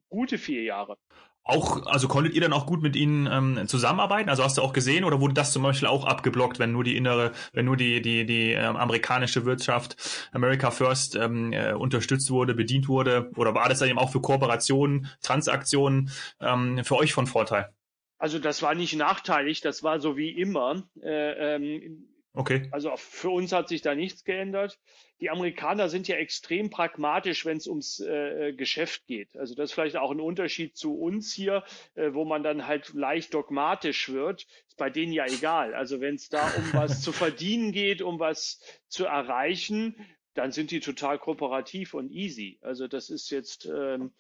gute 0.10 0.40
vier 0.40 0.64
Jahre. 0.64 0.98
Auch, 1.44 1.88
also 1.88 2.08
konntet 2.08 2.36
ihr 2.36 2.42
dann 2.42 2.54
auch 2.54 2.68
gut 2.68 2.84
mit 2.84 2.96
ihnen 2.96 3.28
ähm, 3.32 3.68
zusammenarbeiten? 3.68 4.30
Also 4.30 4.44
hast 4.44 4.58
du 4.58 4.62
auch 4.62 4.74
gesehen 4.74 5.04
oder 5.04 5.20
wurde 5.20 5.34
das 5.34 5.52
zum 5.52 5.64
Beispiel 5.64 5.88
auch 5.88 6.06
abgeblockt, 6.06 6.60
wenn 6.60 6.72
nur 6.72 6.84
die 6.84 6.96
innere, 6.96 7.32
wenn 7.52 7.66
nur 7.66 7.78
die 7.78 8.02
die 8.02 8.26
die 8.28 8.52
ähm, 8.52 8.76
amerikanische 8.76 9.44
Wirtschaft 9.46 10.30
America 10.32 10.70
First 10.70 11.16
ähm, 11.16 11.52
äh, 11.52 11.74
unterstützt 11.74 12.30
wurde, 12.30 12.54
bedient 12.54 12.88
wurde? 12.88 13.32
Oder 13.36 13.56
war 13.56 13.70
das 13.70 13.80
dann 13.80 13.90
eben 13.90 13.98
auch 13.98 14.12
für 14.12 14.22
Kooperationen, 14.22 15.08
Transaktionen 15.24 16.12
ähm, 16.40 16.84
für 16.84 16.96
euch 16.98 17.14
von 17.14 17.26
Vorteil? 17.26 17.74
Also 18.20 18.38
das 18.38 18.62
war 18.62 18.76
nicht 18.76 18.96
nachteilig, 18.96 19.62
das 19.62 19.82
war 19.82 20.00
so 20.00 20.16
wie 20.16 20.30
immer. 20.30 20.84
Äh, 21.02 21.56
ähm, 21.56 22.11
Okay. 22.34 22.70
Also 22.72 22.96
für 22.96 23.30
uns 23.30 23.52
hat 23.52 23.68
sich 23.68 23.82
da 23.82 23.94
nichts 23.94 24.24
geändert. 24.24 24.80
Die 25.20 25.30
Amerikaner 25.30 25.90
sind 25.90 26.08
ja 26.08 26.16
extrem 26.16 26.70
pragmatisch, 26.70 27.46
wenn 27.46 27.58
es 27.58 27.68
ums 27.68 28.00
äh, 28.00 28.54
Geschäft 28.54 29.06
geht. 29.06 29.36
Also 29.36 29.54
das 29.54 29.70
ist 29.70 29.74
vielleicht 29.74 29.98
auch 29.98 30.12
ein 30.12 30.22
Unterschied 30.22 30.78
zu 30.78 30.98
uns 30.98 31.34
hier, 31.34 31.64
äh, 31.96 32.14
wo 32.14 32.24
man 32.24 32.42
dann 32.42 32.68
halt 32.68 32.94
leicht 32.94 33.34
dogmatisch 33.34 34.10
wird. 34.10 34.48
Ist 34.68 34.78
bei 34.78 34.90
denen 34.90 35.12
ja 35.12 35.26
egal. 35.26 35.74
Also 35.74 36.00
wenn 36.00 36.16
es 36.16 36.30
da 36.30 36.48
um 36.56 36.74
was 36.74 37.02
zu 37.02 37.12
verdienen 37.12 37.74
geht, 37.74 38.02
um 38.02 38.20
was 38.20 38.62
zu 38.88 39.06
erreichen, 39.06 39.96
dann 40.34 40.54
sind 40.54 40.72
die 40.72 40.80
total 40.80 41.20
kooperativ 41.20 41.94
und 41.94 42.12
easy. 42.12 42.60
Also 42.62 42.88
das 42.88 43.10
ist 43.10 43.30
jetzt, 43.30 43.66
ähm, 43.66 44.14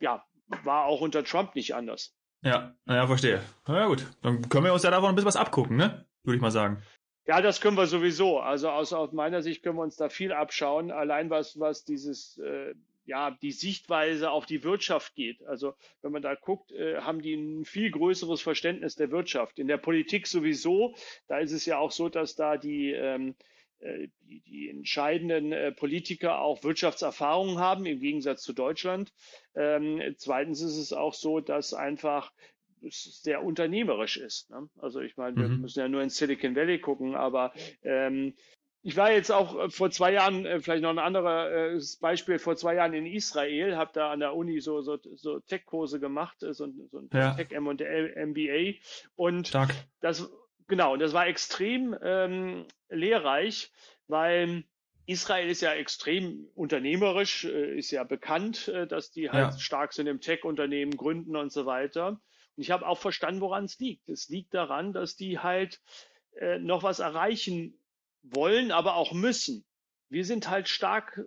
ja, 0.00 0.24
war 0.64 0.86
auch 0.86 1.02
unter 1.02 1.24
Trump 1.24 1.54
nicht 1.54 1.74
anders. 1.74 2.14
Ja, 2.42 2.74
naja, 2.86 3.06
verstehe. 3.06 3.42
Na 3.66 3.80
ja, 3.80 3.86
gut. 3.86 4.06
Dann 4.22 4.48
können 4.48 4.64
wir 4.64 4.72
uns 4.72 4.82
ja 4.82 4.90
davon 4.90 5.10
ein 5.10 5.14
bisschen 5.14 5.28
was 5.28 5.36
abgucken, 5.36 5.76
ne? 5.76 6.06
Würde 6.22 6.36
ich 6.36 6.42
mal 6.42 6.50
sagen. 6.50 6.82
Ja, 7.26 7.40
das 7.42 7.60
können 7.60 7.76
wir 7.76 7.86
sowieso. 7.86 8.40
Also 8.40 8.70
aus, 8.70 8.92
aus 8.92 9.12
meiner 9.12 9.42
Sicht 9.42 9.62
können 9.62 9.76
wir 9.76 9.82
uns 9.82 9.96
da 9.96 10.08
viel 10.08 10.32
abschauen. 10.32 10.90
Allein 10.90 11.30
was, 11.30 11.60
was 11.60 11.84
dieses, 11.84 12.38
äh, 12.38 12.74
ja, 13.04 13.30
die 13.42 13.52
Sichtweise 13.52 14.30
auf 14.30 14.46
die 14.46 14.64
Wirtschaft 14.64 15.14
geht. 15.14 15.42
Also 15.44 15.74
wenn 16.02 16.12
man 16.12 16.22
da 16.22 16.34
guckt, 16.34 16.72
äh, 16.72 16.98
haben 17.00 17.20
die 17.20 17.34
ein 17.34 17.64
viel 17.64 17.90
größeres 17.90 18.40
Verständnis 18.40 18.96
der 18.96 19.10
Wirtschaft. 19.10 19.58
In 19.58 19.68
der 19.68 19.76
Politik 19.76 20.26
sowieso. 20.26 20.94
Da 21.28 21.38
ist 21.38 21.52
es 21.52 21.66
ja 21.66 21.78
auch 21.78 21.90
so, 21.90 22.08
dass 22.08 22.36
da 22.36 22.56
die, 22.56 22.92
ähm, 22.92 23.34
äh, 23.80 24.08
die, 24.22 24.40
die 24.40 24.70
entscheidenden 24.70 25.52
äh, 25.52 25.72
Politiker 25.72 26.40
auch 26.40 26.64
Wirtschaftserfahrungen 26.64 27.58
haben, 27.58 27.84
im 27.84 28.00
Gegensatz 28.00 28.42
zu 28.42 28.52
Deutschland. 28.52 29.12
Ähm, 29.54 30.14
zweitens 30.16 30.62
ist 30.62 30.78
es 30.78 30.92
auch 30.92 31.14
so, 31.14 31.40
dass 31.40 31.74
einfach 31.74 32.32
sehr 32.88 33.42
unternehmerisch 33.42 34.16
ist. 34.16 34.50
Ne? 34.50 34.68
Also 34.80 35.00
ich 35.00 35.16
meine, 35.16 35.36
wir 35.36 35.48
mhm. 35.48 35.60
müssen 35.62 35.80
ja 35.80 35.88
nur 35.88 36.02
in 36.02 36.10
Silicon 36.10 36.56
Valley 36.56 36.78
gucken, 36.78 37.14
aber 37.14 37.52
ähm, 37.82 38.34
ich 38.82 38.96
war 38.96 39.12
jetzt 39.12 39.30
auch 39.30 39.58
äh, 39.58 39.70
vor 39.70 39.90
zwei 39.90 40.12
Jahren, 40.12 40.46
äh, 40.46 40.60
vielleicht 40.60 40.82
noch 40.82 40.90
ein 40.90 40.98
anderes 40.98 41.96
äh, 41.96 42.00
Beispiel, 42.00 42.38
vor 42.38 42.56
zwei 42.56 42.74
Jahren 42.74 42.94
in 42.94 43.06
Israel, 43.06 43.76
habe 43.76 43.90
da 43.92 44.10
an 44.10 44.20
der 44.20 44.34
Uni 44.34 44.60
so, 44.60 44.80
so, 44.80 44.98
so 45.16 45.40
Tech-Kurse 45.40 46.00
gemacht, 46.00 46.38
so, 46.40 46.52
so 46.52 46.64
ein 46.64 47.10
ja. 47.12 47.34
Tech-MBA 47.34 48.78
und 49.16 49.48
Stark. 49.48 49.70
das 50.00 50.30
Genau, 50.66 50.92
und 50.92 51.00
das 51.00 51.12
war 51.12 51.26
extrem 51.26 51.96
ähm, 52.00 52.64
lehrreich, 52.88 53.72
weil 54.06 54.62
Israel 55.04 55.50
ist 55.50 55.62
ja 55.62 55.72
extrem 55.72 56.46
unternehmerisch, 56.54 57.42
ist 57.42 57.90
ja 57.90 58.04
bekannt, 58.04 58.72
dass 58.88 59.10
die 59.10 59.30
halt 59.30 59.54
ja. 59.54 59.58
stark 59.58 59.92
sind 59.92 60.06
im 60.06 60.20
Tech-Unternehmen, 60.20 60.96
gründen 60.96 61.34
und 61.34 61.50
so 61.50 61.66
weiter. 61.66 62.20
Und 62.56 62.62
ich 62.62 62.70
habe 62.70 62.86
auch 62.86 62.98
verstanden, 62.98 63.40
woran 63.40 63.64
es 63.64 63.78
liegt. 63.78 64.08
Es 64.08 64.28
liegt 64.28 64.54
daran, 64.54 64.92
dass 64.92 65.16
die 65.16 65.38
halt 65.38 65.80
äh, 66.36 66.58
noch 66.58 66.82
was 66.82 66.98
erreichen 66.98 67.78
wollen, 68.22 68.70
aber 68.70 68.94
auch 68.96 69.12
müssen. 69.12 69.64
Wir 70.08 70.24
sind 70.24 70.48
halt 70.50 70.68
stark 70.68 71.20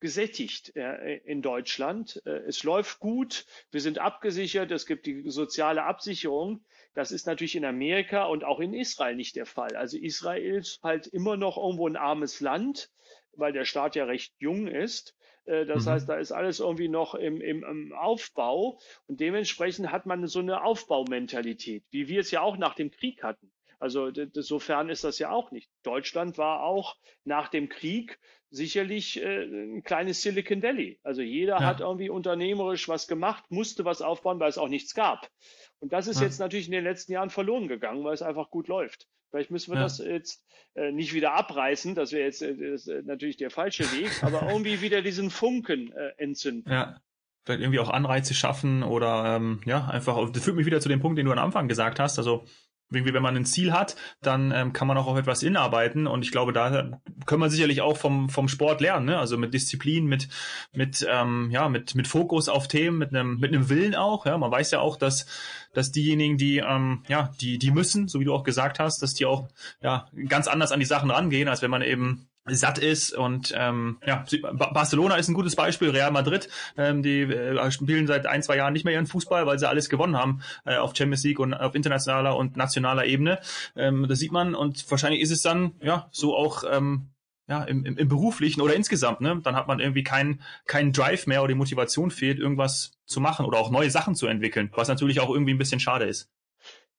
gesättigt 0.00 0.74
äh, 0.76 1.18
in 1.18 1.42
Deutschland. 1.42 2.20
Äh, 2.24 2.40
es 2.46 2.62
läuft 2.62 2.98
gut, 2.98 3.44
wir 3.70 3.80
sind 3.80 3.98
abgesichert, 3.98 4.70
es 4.70 4.86
gibt 4.86 5.06
die 5.06 5.28
soziale 5.30 5.84
Absicherung. 5.84 6.64
Das 6.94 7.12
ist 7.12 7.26
natürlich 7.26 7.54
in 7.54 7.64
Amerika 7.64 8.24
und 8.24 8.42
auch 8.42 8.60
in 8.60 8.74
Israel 8.74 9.14
nicht 9.14 9.36
der 9.36 9.46
Fall. 9.46 9.76
Also 9.76 9.96
Israel 9.98 10.56
ist 10.56 10.82
halt 10.82 11.06
immer 11.06 11.36
noch 11.36 11.56
irgendwo 11.56 11.86
ein 11.86 11.96
armes 11.96 12.40
Land, 12.40 12.90
weil 13.32 13.52
der 13.52 13.64
Staat 13.64 13.94
ja 13.94 14.04
recht 14.04 14.34
jung 14.38 14.66
ist. 14.66 15.14
Äh, 15.44 15.66
das 15.66 15.84
mhm. 15.84 15.90
heißt, 15.90 16.08
da 16.08 16.16
ist 16.16 16.32
alles 16.32 16.60
irgendwie 16.60 16.88
noch 16.88 17.14
im, 17.14 17.40
im, 17.40 17.64
im 17.64 17.92
Aufbau 17.92 18.78
und 19.06 19.20
dementsprechend 19.20 19.90
hat 19.90 20.06
man 20.06 20.26
so 20.26 20.40
eine 20.40 20.62
Aufbaumentalität, 20.64 21.84
wie 21.90 22.08
wir 22.08 22.20
es 22.20 22.30
ja 22.30 22.40
auch 22.40 22.56
nach 22.56 22.74
dem 22.74 22.90
Krieg 22.90 23.22
hatten. 23.22 23.50
Also 23.78 24.10
sofern 24.34 24.90
ist 24.90 25.04
das 25.04 25.18
ja 25.18 25.30
auch 25.30 25.50
nicht. 25.52 25.70
Deutschland 25.82 26.36
war 26.36 26.62
auch 26.62 26.96
nach 27.24 27.48
dem 27.48 27.70
Krieg 27.70 28.20
sicherlich 28.50 29.22
äh, 29.22 29.44
ein 29.44 29.82
kleines 29.82 30.22
Silicon 30.22 30.62
Valley. 30.62 30.98
Also 31.02 31.22
jeder 31.22 31.54
ja. 31.54 31.64
hat 31.64 31.80
irgendwie 31.80 32.10
unternehmerisch 32.10 32.88
was 32.88 33.06
gemacht, 33.08 33.44
musste 33.48 33.84
was 33.84 34.02
aufbauen, 34.02 34.38
weil 34.38 34.50
es 34.50 34.58
auch 34.58 34.68
nichts 34.68 34.94
gab. 34.94 35.30
Und 35.78 35.92
das 35.92 36.08
ist 36.08 36.20
ja. 36.20 36.26
jetzt 36.26 36.40
natürlich 36.40 36.66
in 36.66 36.72
den 36.72 36.84
letzten 36.84 37.12
Jahren 37.12 37.30
verloren 37.30 37.68
gegangen, 37.68 38.04
weil 38.04 38.12
es 38.12 38.22
einfach 38.22 38.50
gut 38.50 38.68
läuft. 38.68 39.08
Vielleicht 39.30 39.50
müssen 39.50 39.72
wir 39.72 39.76
ja. 39.76 39.82
das 39.82 39.98
jetzt 39.98 40.44
äh, 40.74 40.92
nicht 40.92 41.14
wieder 41.14 41.34
abreißen, 41.34 41.94
das 41.94 42.12
wäre 42.12 42.24
jetzt 42.24 42.42
äh, 42.42 42.50
äh, 42.50 43.02
natürlich 43.04 43.36
der 43.36 43.50
falsche 43.50 43.84
Weg, 43.92 44.22
aber 44.22 44.42
irgendwie 44.48 44.80
wieder 44.80 45.02
diesen 45.02 45.30
Funken 45.30 45.92
äh, 45.92 46.12
entzünden. 46.18 46.70
Ja. 46.70 47.00
Vielleicht 47.44 47.62
irgendwie 47.62 47.78
auch 47.78 47.88
Anreize 47.88 48.34
schaffen 48.34 48.82
oder 48.82 49.36
ähm, 49.36 49.62
ja, 49.64 49.86
einfach, 49.86 50.30
das 50.30 50.44
führt 50.44 50.56
mich 50.56 50.66
wieder 50.66 50.80
zu 50.80 50.90
dem 50.90 51.00
Punkt, 51.00 51.18
den 51.18 51.26
du 51.26 51.32
am 51.32 51.38
Anfang 51.38 51.68
gesagt 51.68 51.98
hast. 51.98 52.18
Also 52.18 52.44
irgendwie, 52.90 53.14
wenn 53.14 53.22
man 53.22 53.36
ein 53.36 53.44
Ziel 53.44 53.72
hat, 53.72 53.96
dann 54.22 54.52
ähm, 54.52 54.72
kann 54.72 54.88
man 54.88 54.96
auch 54.96 55.06
auf 55.06 55.18
etwas 55.18 55.42
inarbeiten. 55.42 56.06
Und 56.06 56.24
ich 56.24 56.32
glaube, 56.32 56.52
da 56.52 57.00
können 57.26 57.42
wir 57.42 57.50
sicherlich 57.50 57.80
auch 57.80 57.96
vom, 57.96 58.28
vom 58.28 58.48
Sport 58.48 58.80
lernen, 58.80 59.06
ne? 59.06 59.18
Also 59.18 59.38
mit 59.38 59.54
Disziplin, 59.54 60.06
mit, 60.06 60.28
mit, 60.72 61.06
ähm, 61.08 61.50
ja, 61.50 61.68
mit, 61.68 61.94
mit 61.94 62.08
Fokus 62.08 62.48
auf 62.48 62.68
Themen, 62.68 62.98
mit 62.98 63.14
einem, 63.14 63.38
mit 63.38 63.54
einem 63.54 63.68
Willen 63.68 63.94
auch. 63.94 64.26
Ja, 64.26 64.38
man 64.38 64.50
weiß 64.50 64.70
ja 64.70 64.80
auch, 64.80 64.96
dass, 64.96 65.26
dass 65.72 65.92
diejenigen, 65.92 66.38
die, 66.38 66.58
ähm, 66.58 67.04
ja, 67.08 67.30
die, 67.40 67.58
die 67.58 67.70
müssen, 67.70 68.08
so 68.08 68.20
wie 68.20 68.24
du 68.24 68.34
auch 68.34 68.44
gesagt 68.44 68.78
hast, 68.78 69.02
dass 69.02 69.14
die 69.14 69.26
auch 69.26 69.48
ja 69.82 70.06
ganz 70.28 70.48
anders 70.48 70.72
an 70.72 70.80
die 70.80 70.86
Sachen 70.86 71.10
rangehen, 71.10 71.48
als 71.48 71.62
wenn 71.62 71.70
man 71.70 71.82
eben 71.82 72.29
satt 72.46 72.78
ist 72.78 73.12
und 73.12 73.52
ähm, 73.56 73.98
ja 74.06 74.24
Barcelona 74.52 75.16
ist 75.16 75.28
ein 75.28 75.34
gutes 75.34 75.56
Beispiel 75.56 75.90
Real 75.90 76.10
Madrid 76.10 76.48
ähm, 76.76 77.02
die 77.02 77.22
äh, 77.22 77.70
spielen 77.70 78.06
seit 78.06 78.26
ein 78.26 78.42
zwei 78.42 78.56
Jahren 78.56 78.72
nicht 78.72 78.84
mehr 78.84 78.94
ihren 78.94 79.06
Fußball 79.06 79.46
weil 79.46 79.58
sie 79.58 79.68
alles 79.68 79.88
gewonnen 79.88 80.16
haben 80.16 80.42
äh, 80.64 80.76
auf 80.76 80.96
Champions 80.96 81.22
League 81.22 81.38
und 81.38 81.54
auf 81.54 81.74
internationaler 81.74 82.36
und 82.36 82.56
nationaler 82.56 83.04
Ebene 83.04 83.40
ähm, 83.76 84.06
das 84.08 84.18
sieht 84.18 84.32
man 84.32 84.54
und 84.54 84.90
wahrscheinlich 84.90 85.20
ist 85.20 85.30
es 85.30 85.42
dann 85.42 85.72
ja 85.80 86.08
so 86.12 86.34
auch 86.34 86.64
ähm, 86.68 87.10
ja, 87.50 87.64
im, 87.64 87.84
im, 87.84 87.98
im 87.98 88.08
beruflichen 88.08 88.60
oder 88.60 88.76
insgesamt, 88.76 89.20
ne, 89.20 89.40
dann 89.42 89.56
hat 89.56 89.66
man 89.66 89.80
irgendwie 89.80 90.04
keinen 90.04 90.40
keinen 90.66 90.92
Drive 90.92 91.26
mehr 91.26 91.40
oder 91.42 91.48
die 91.48 91.58
Motivation 91.58 92.12
fehlt, 92.12 92.38
irgendwas 92.38 92.92
zu 93.06 93.20
machen 93.20 93.44
oder 93.44 93.58
auch 93.58 93.72
neue 93.72 93.90
Sachen 93.90 94.14
zu 94.14 94.28
entwickeln, 94.28 94.70
was 94.76 94.86
natürlich 94.86 95.18
auch 95.18 95.30
irgendwie 95.30 95.52
ein 95.52 95.58
bisschen 95.58 95.80
schade 95.80 96.04
ist. 96.04 96.30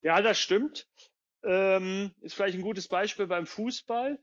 Ja, 0.01 0.21
das 0.21 0.37
stimmt. 0.37 0.89
Ähm, 1.43 2.11
ist 2.19 2.35
vielleicht 2.35 2.55
ein 2.55 2.63
gutes 2.63 2.89
Beispiel 2.89 3.27
beim 3.27 3.45
Fußball 3.45 4.19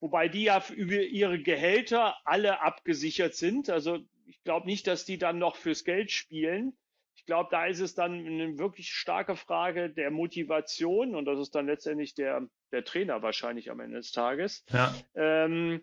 wobei 0.00 0.28
die 0.28 0.44
ja 0.44 0.62
über 0.74 1.00
ihre 1.02 1.40
Gehälter 1.40 2.16
alle 2.24 2.60
abgesichert 2.60 3.34
sind. 3.34 3.70
Also 3.70 3.98
ich 4.26 4.42
glaube 4.42 4.66
nicht, 4.66 4.86
dass 4.86 5.04
die 5.04 5.18
dann 5.18 5.38
noch 5.38 5.56
fürs 5.56 5.84
Geld 5.84 6.10
spielen. 6.10 6.76
Ich 7.14 7.26
glaube, 7.26 7.48
da 7.50 7.66
ist 7.66 7.80
es 7.80 7.94
dann 7.94 8.26
eine 8.26 8.58
wirklich 8.58 8.92
starke 8.92 9.36
Frage 9.36 9.90
der 9.90 10.10
Motivation 10.10 11.14
und 11.14 11.26
das 11.26 11.38
ist 11.38 11.54
dann 11.54 11.66
letztendlich 11.66 12.14
der, 12.14 12.48
der 12.72 12.84
Trainer 12.84 13.22
wahrscheinlich 13.22 13.70
am 13.70 13.80
Ende 13.80 13.98
des 13.98 14.10
Tages. 14.10 14.64
Ja. 14.72 14.94
Ähm, 15.14 15.82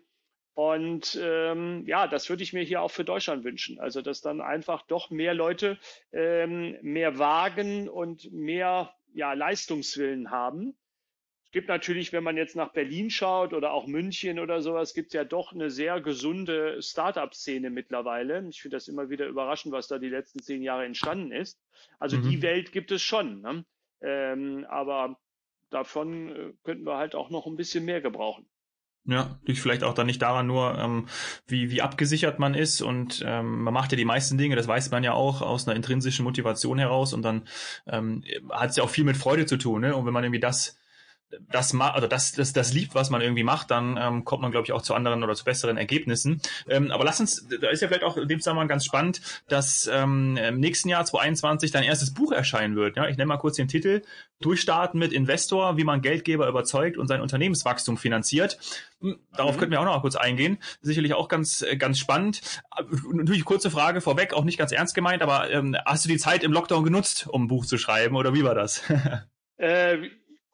und 0.54 1.16
ähm, 1.22 1.84
ja, 1.86 2.08
das 2.08 2.28
würde 2.28 2.42
ich 2.42 2.52
mir 2.52 2.64
hier 2.64 2.82
auch 2.82 2.90
für 2.90 3.04
Deutschland 3.04 3.44
wünschen. 3.44 3.78
Also, 3.78 4.02
dass 4.02 4.20
dann 4.20 4.40
einfach 4.40 4.82
doch 4.82 5.08
mehr 5.08 5.32
Leute 5.32 5.78
ähm, 6.10 6.76
mehr 6.82 7.16
wagen 7.16 7.88
und 7.88 8.32
mehr 8.32 8.92
ja, 9.14 9.34
Leistungswillen 9.34 10.32
haben. 10.32 10.76
Es 11.48 11.52
gibt 11.52 11.68
natürlich, 11.68 12.12
wenn 12.12 12.22
man 12.22 12.36
jetzt 12.36 12.56
nach 12.56 12.74
Berlin 12.74 13.08
schaut 13.08 13.54
oder 13.54 13.72
auch 13.72 13.86
München 13.86 14.38
oder 14.38 14.60
sowas, 14.60 14.92
gibt 14.92 15.08
es 15.08 15.14
ja 15.14 15.24
doch 15.24 15.54
eine 15.54 15.70
sehr 15.70 15.98
gesunde 15.98 16.82
Start-up-Szene 16.82 17.70
mittlerweile. 17.70 18.46
Ich 18.50 18.60
finde 18.60 18.76
das 18.76 18.86
immer 18.86 19.08
wieder 19.08 19.26
überraschend, 19.26 19.72
was 19.72 19.88
da 19.88 19.98
die 19.98 20.10
letzten 20.10 20.42
zehn 20.42 20.60
Jahre 20.60 20.84
entstanden 20.84 21.32
ist. 21.32 21.58
Also 21.98 22.18
mhm. 22.18 22.28
die 22.28 22.42
Welt 22.42 22.70
gibt 22.72 22.90
es 22.90 23.00
schon. 23.00 23.40
Ne? 23.40 23.64
Ähm, 24.02 24.66
aber 24.68 25.18
davon 25.70 26.28
äh, 26.28 26.52
könnten 26.64 26.84
wir 26.84 26.98
halt 26.98 27.14
auch 27.14 27.30
noch 27.30 27.46
ein 27.46 27.56
bisschen 27.56 27.86
mehr 27.86 28.02
gebrauchen. 28.02 28.46
Ja, 29.06 29.40
liegt 29.46 29.60
vielleicht 29.60 29.84
auch 29.84 29.94
dann 29.94 30.06
nicht 30.06 30.20
daran 30.20 30.46
nur, 30.46 30.76
ähm, 30.76 31.08
wie, 31.46 31.70
wie 31.70 31.80
abgesichert 31.80 32.38
man 32.38 32.52
ist 32.52 32.82
und 32.82 33.22
ähm, 33.26 33.62
man 33.62 33.72
macht 33.72 33.90
ja 33.90 33.96
die 33.96 34.04
meisten 34.04 34.36
Dinge, 34.36 34.54
das 34.54 34.68
weiß 34.68 34.90
man 34.90 35.02
ja 35.02 35.14
auch 35.14 35.40
aus 35.40 35.66
einer 35.66 35.76
intrinsischen 35.76 36.24
Motivation 36.24 36.78
heraus 36.78 37.14
und 37.14 37.22
dann 37.22 37.48
ähm, 37.86 38.22
hat 38.50 38.68
es 38.68 38.76
ja 38.76 38.82
auch 38.82 38.90
viel 38.90 39.04
mit 39.04 39.16
Freude 39.16 39.46
zu 39.46 39.56
tun. 39.56 39.80
Ne? 39.80 39.96
Und 39.96 40.04
wenn 40.04 40.12
man 40.12 40.24
irgendwie 40.24 40.40
das 40.40 40.78
das 41.50 41.72
ma 41.72 41.90
also 41.90 42.06
das, 42.06 42.32
das, 42.32 42.52
das 42.52 42.72
liebt, 42.72 42.94
was 42.94 43.10
man 43.10 43.20
irgendwie 43.20 43.42
macht, 43.42 43.70
dann 43.70 43.98
ähm, 44.00 44.24
kommt 44.24 44.42
man, 44.42 44.50
glaube 44.50 44.64
ich, 44.64 44.72
auch 44.72 44.82
zu 44.82 44.94
anderen 44.94 45.22
oder 45.22 45.34
zu 45.34 45.44
besseren 45.44 45.76
Ergebnissen. 45.76 46.40
Ähm, 46.68 46.90
aber 46.90 47.04
lass 47.04 47.20
uns, 47.20 47.46
da 47.60 47.68
ist 47.68 47.82
ja 47.82 47.88
vielleicht 47.88 48.04
auch 48.04 48.16
in 48.16 48.28
dem 48.28 48.40
Zusammenhang 48.40 48.68
ganz 48.68 48.84
spannend, 48.84 49.20
dass 49.48 49.88
ähm, 49.92 50.36
im 50.36 50.60
nächsten 50.60 50.88
Jahr 50.88 51.04
2021 51.04 51.70
dein 51.70 51.84
erstes 51.84 52.14
Buch 52.14 52.32
erscheinen 52.32 52.76
wird. 52.76 52.96
Ja? 52.96 53.08
Ich 53.08 53.16
nenne 53.16 53.26
mal 53.26 53.36
kurz 53.36 53.56
den 53.56 53.68
Titel. 53.68 54.02
Durchstarten 54.40 54.98
mit 54.98 55.12
Investor, 55.12 55.76
wie 55.76 55.84
man 55.84 56.00
Geldgeber 56.00 56.48
überzeugt 56.48 56.96
und 56.96 57.08
sein 57.08 57.20
Unternehmenswachstum 57.20 57.98
finanziert. 57.98 58.58
Hm, 59.00 59.18
darauf 59.36 59.56
mhm. 59.56 59.58
könnten 59.58 59.72
wir 59.72 59.80
auch 59.80 59.84
noch 59.84 59.94
mal 59.94 60.00
kurz 60.00 60.16
eingehen. 60.16 60.58
Sicherlich 60.80 61.14
auch 61.14 61.28
ganz, 61.28 61.62
äh, 61.62 61.76
ganz 61.76 61.98
spannend. 61.98 62.40
Natürlich 63.12 63.44
kurze 63.44 63.70
Frage 63.70 64.00
vorweg, 64.00 64.32
auch 64.32 64.44
nicht 64.44 64.58
ganz 64.58 64.72
ernst 64.72 64.94
gemeint, 64.94 65.22
aber 65.22 65.50
ähm, 65.50 65.76
hast 65.84 66.04
du 66.04 66.08
die 66.08 66.18
Zeit 66.18 66.44
im 66.44 66.52
Lockdown 66.52 66.84
genutzt, 66.84 67.26
um 67.28 67.44
ein 67.44 67.48
Buch 67.48 67.66
zu 67.66 67.78
schreiben 67.78 68.16
oder 68.16 68.32
wie 68.32 68.44
war 68.44 68.54
das? 68.54 68.82
Äh, 69.60 70.10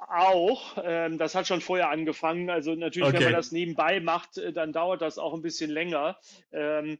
auch. 0.08 0.76
Ähm, 0.82 1.18
das 1.18 1.34
hat 1.34 1.46
schon 1.46 1.60
vorher 1.60 1.90
angefangen. 1.90 2.50
Also 2.50 2.74
natürlich, 2.74 3.08
okay. 3.08 3.18
wenn 3.18 3.24
man 3.24 3.32
das 3.34 3.52
nebenbei 3.52 4.00
macht, 4.00 4.38
äh, 4.38 4.52
dann 4.52 4.72
dauert 4.72 5.02
das 5.02 5.18
auch 5.18 5.34
ein 5.34 5.42
bisschen 5.42 5.70
länger. 5.70 6.18
Ähm, 6.52 6.98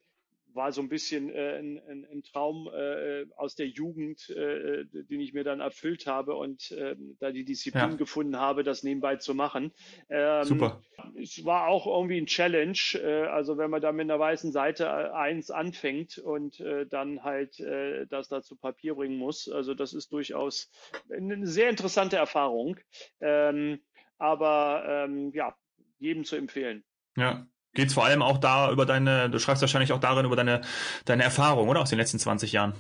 war 0.55 0.73
so 0.73 0.81
ein 0.81 0.89
bisschen 0.89 1.31
äh, 1.31 1.59
ein, 1.59 1.81
ein, 1.89 2.07
ein 2.11 2.23
Traum 2.23 2.69
äh, 2.73 3.27
aus 3.37 3.55
der 3.55 3.67
Jugend, 3.67 4.31
äh, 4.31 4.85
den 4.85 5.21
ich 5.21 5.35
mir 5.35 5.45
dann 5.45 5.61
erfüllt 5.61 6.07
habe 6.07 6.37
und 6.37 6.71
äh, 6.73 6.97
da 7.19 7.33
die 7.33 7.45
Disziplin 7.45 7.91
ja. 7.91 7.97
gefunden 7.97 8.39
habe, 8.39 8.63
das 8.63 8.83
nebenbei 8.83 9.17
zu 9.17 9.35
machen. 9.35 9.73
Ähm, 10.09 10.45
Super. 10.45 10.83
Es 11.21 11.45
war 11.45 11.67
auch 11.67 11.87
irgendwie 11.87 12.19
ein 12.19 12.27
Challenge. 12.27 12.79
Äh, 12.95 13.27
also 13.27 13.59
wenn 13.59 13.71
man 13.71 13.83
da 13.83 13.93
mit 13.93 14.05
einer 14.05 14.19
weißen 14.19 14.53
Seite 14.53 14.85
äh, 14.85 15.11
eins 15.11 15.51
anfängt 15.51 16.19
und 16.19 16.61
äh, 16.61 16.87
dann 16.87 17.23
halt 17.23 17.59
äh, 17.61 18.07
das 18.07 18.29
da 18.29 18.43
zu 18.43 18.57
Papier 18.57 18.95
bringen 18.95 19.19
muss. 19.19 19.49
Also 19.49 19.75
das 19.75 19.93
ist 19.93 20.13
durchaus 20.13 20.71
eine 21.11 21.47
sehr 21.47 21.71
interessante 21.71 22.17
Erfahrung. 22.17 22.79
Ähm, 23.21 23.81
aber 24.19 24.85
ähm, 24.87 25.33
ja, 25.35 25.57
jedem 25.99 26.25
zu 26.25 26.37
empfehlen. 26.37 26.85
Ja, 27.17 27.47
geht 27.75 27.89
es 27.89 27.95
vor 27.95 28.05
allem 28.05 28.23
auch 28.23 28.39
da 28.39 28.71
über 28.71 28.87
deine, 28.87 29.29
du 29.31 29.39
schreibst 29.39 29.61
wahrscheinlich 29.63 29.93
auch 29.93 30.01
darin 30.01 30.25
über 30.25 30.37
deine, 30.37 30.63
deine 31.05 31.25
Erfahrung, 31.25 31.69
oder? 31.69 31.83
Aus 31.83 31.91
den 31.91 31.99
letzten 31.99 32.19
20 32.19 32.53
Jahren. 32.53 32.75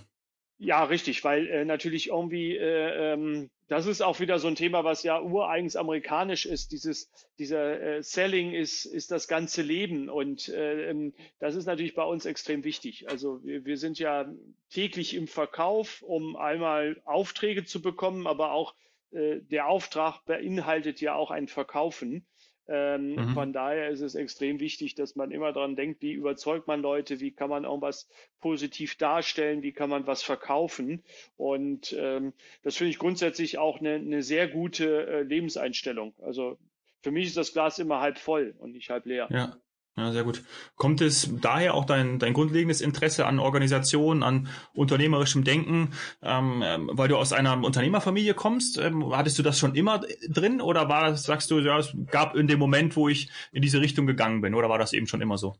Ja, 0.58 0.84
richtig, 0.84 1.24
weil 1.24 1.48
äh, 1.48 1.64
natürlich 1.64 2.08
irgendwie, 2.08 2.56
äh, 2.56 3.12
ähm, 3.12 3.50
das 3.66 3.86
ist 3.86 4.02
auch 4.02 4.20
wieder 4.20 4.38
so 4.38 4.46
ein 4.46 4.54
Thema, 4.54 4.84
was 4.84 5.02
ja 5.02 5.20
ureigens 5.20 5.74
amerikanisch 5.74 6.46
ist. 6.46 6.70
Dieses, 6.70 7.10
dieser 7.38 7.80
äh, 7.80 8.02
Selling 8.02 8.52
ist, 8.52 8.84
ist 8.84 9.10
das 9.10 9.26
ganze 9.26 9.62
Leben 9.62 10.08
und 10.08 10.48
äh, 10.48 10.90
ähm, 10.90 11.12
das 11.40 11.56
ist 11.56 11.66
natürlich 11.66 11.94
bei 11.94 12.04
uns 12.04 12.24
extrem 12.24 12.62
wichtig. 12.62 13.08
Also 13.08 13.42
wir, 13.44 13.64
wir 13.64 13.76
sind 13.78 13.98
ja 13.98 14.32
täglich 14.70 15.14
im 15.14 15.26
Verkauf, 15.26 16.02
um 16.02 16.36
einmal 16.36 17.00
Aufträge 17.04 17.64
zu 17.64 17.82
bekommen, 17.82 18.26
aber 18.28 18.52
auch 18.52 18.74
äh, 19.10 19.40
der 19.40 19.66
Auftrag 19.66 20.24
beinhaltet 20.24 21.00
ja 21.00 21.14
auch 21.14 21.30
ein 21.30 21.48
Verkaufen. 21.48 22.26
Ähm, 22.66 23.14
mhm. 23.14 23.28
Von 23.34 23.52
daher 23.52 23.90
ist 23.90 24.00
es 24.00 24.14
extrem 24.14 24.60
wichtig, 24.60 24.94
dass 24.94 25.16
man 25.16 25.30
immer 25.30 25.52
daran 25.52 25.76
denkt, 25.76 26.02
wie 26.02 26.12
überzeugt 26.12 26.66
man 26.66 26.80
Leute, 26.80 27.20
wie 27.20 27.30
kann 27.30 27.50
man 27.50 27.64
irgendwas 27.64 28.08
positiv 28.40 28.96
darstellen, 28.96 29.62
wie 29.62 29.72
kann 29.72 29.90
man 29.90 30.06
was 30.06 30.22
verkaufen. 30.22 31.02
Und 31.36 31.94
ähm, 31.98 32.32
das 32.62 32.76
finde 32.76 32.90
ich 32.90 32.98
grundsätzlich 32.98 33.58
auch 33.58 33.80
eine, 33.80 33.94
eine 33.94 34.22
sehr 34.22 34.48
gute 34.48 35.06
äh, 35.06 35.22
Lebenseinstellung. 35.22 36.14
Also 36.22 36.58
für 37.02 37.10
mich 37.10 37.26
ist 37.26 37.36
das 37.36 37.52
Glas 37.52 37.78
immer 37.78 38.00
halb 38.00 38.18
voll 38.18 38.54
und 38.58 38.72
nicht 38.72 38.88
halb 38.88 39.04
leer. 39.04 39.28
Ja. 39.30 39.56
Ja, 39.96 40.10
sehr 40.10 40.24
gut. 40.24 40.42
Kommt 40.74 41.00
es 41.00 41.30
daher 41.40 41.74
auch 41.74 41.84
dein, 41.84 42.18
dein 42.18 42.32
grundlegendes 42.32 42.80
Interesse 42.80 43.26
an 43.26 43.38
Organisation, 43.38 44.24
an 44.24 44.48
unternehmerischem 44.72 45.44
Denken, 45.44 45.92
ähm, 46.20 46.62
ähm, 46.64 46.90
weil 46.92 47.06
du 47.06 47.16
aus 47.16 47.32
einer 47.32 47.62
Unternehmerfamilie 47.62 48.34
kommst? 48.34 48.76
Ähm, 48.78 49.14
hattest 49.14 49.38
du 49.38 49.44
das 49.44 49.56
schon 49.56 49.76
immer 49.76 50.00
drin 50.28 50.60
oder 50.60 50.88
war 50.88 51.10
das, 51.10 51.22
sagst 51.22 51.48
du, 51.52 51.60
ja, 51.60 51.78
es 51.78 51.96
gab 52.10 52.34
in 52.34 52.48
dem 52.48 52.58
Moment, 52.58 52.96
wo 52.96 53.08
ich 53.08 53.30
in 53.52 53.62
diese 53.62 53.80
Richtung 53.80 54.06
gegangen 54.06 54.40
bin, 54.40 54.54
oder 54.54 54.68
war 54.68 54.78
das 54.78 54.92
eben 54.92 55.06
schon 55.06 55.20
immer 55.20 55.38
so? 55.38 55.54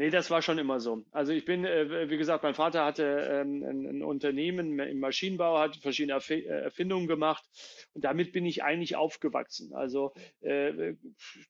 Nee, 0.00 0.08
das 0.08 0.30
war 0.30 0.40
schon 0.40 0.56
immer 0.56 0.80
so. 0.80 1.04
Also 1.10 1.34
ich 1.34 1.44
bin, 1.44 1.66
äh, 1.66 2.08
wie 2.08 2.16
gesagt, 2.16 2.42
mein 2.42 2.54
Vater 2.54 2.86
hatte 2.86 3.04
ähm, 3.04 3.62
ein, 3.62 4.02
Unternehmen 4.02 4.78
im 4.78 4.98
Maschinenbau, 4.98 5.58
hat 5.58 5.76
verschiedene 5.76 6.18
äh, 6.30 6.40
Erfindungen 6.46 7.06
gemacht 7.06 7.44
und 7.92 8.02
damit 8.02 8.32
bin 8.32 8.46
ich 8.46 8.62
eigentlich 8.64 8.96
aufgewachsen. 8.96 9.74
Also 9.74 10.14
äh, 10.40 10.94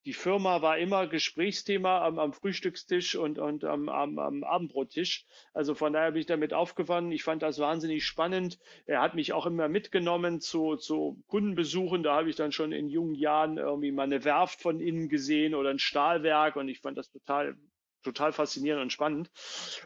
die 0.04 0.12
Firma 0.12 0.62
war 0.62 0.78
immer 0.78 1.07
Gesprächsthema 1.07 2.04
am, 2.04 2.19
am 2.19 2.33
Frühstückstisch 2.33 3.14
und, 3.14 3.38
und 3.38 3.62
am, 3.62 3.88
am, 3.88 4.19
am 4.19 4.42
Abendbrottisch. 4.42 5.26
Also 5.54 5.76
von 5.76 5.92
daher 5.92 6.11
bin 6.11 6.23
ich 6.23 6.26
damit 6.26 6.52
aufgewandt. 6.52 7.14
Ich 7.14 7.23
fand 7.23 7.42
das 7.42 7.61
wahnsinnig 7.61 8.04
spannend. 8.04 8.59
Er 8.85 9.00
hat 9.00 9.14
mich 9.14 9.33
auch 9.33 9.47
immer 9.47 9.69
mitgenommen 9.69 10.40
zu, 10.40 10.75
zu 10.75 11.23
Kundenbesuchen. 11.28 12.02
Da 12.02 12.16
habe 12.16 12.28
ich 12.28 12.35
dann 12.35 12.50
schon 12.50 12.73
in 12.73 12.88
jungen 12.88 13.14
Jahren 13.14 13.59
irgendwie 13.59 13.92
mal 13.92 14.02
eine 14.02 14.25
Werft 14.25 14.61
von 14.61 14.80
innen 14.80 15.09
gesehen 15.09 15.54
oder 15.54 15.71
ein 15.71 15.78
Stahlwerk 15.78 16.57
und 16.57 16.69
ich 16.69 16.80
fand 16.80 16.99
das 16.99 17.12
total 17.12 17.57
total 18.02 18.33
faszinierend 18.33 18.83
und 18.83 18.92
spannend. 18.92 19.30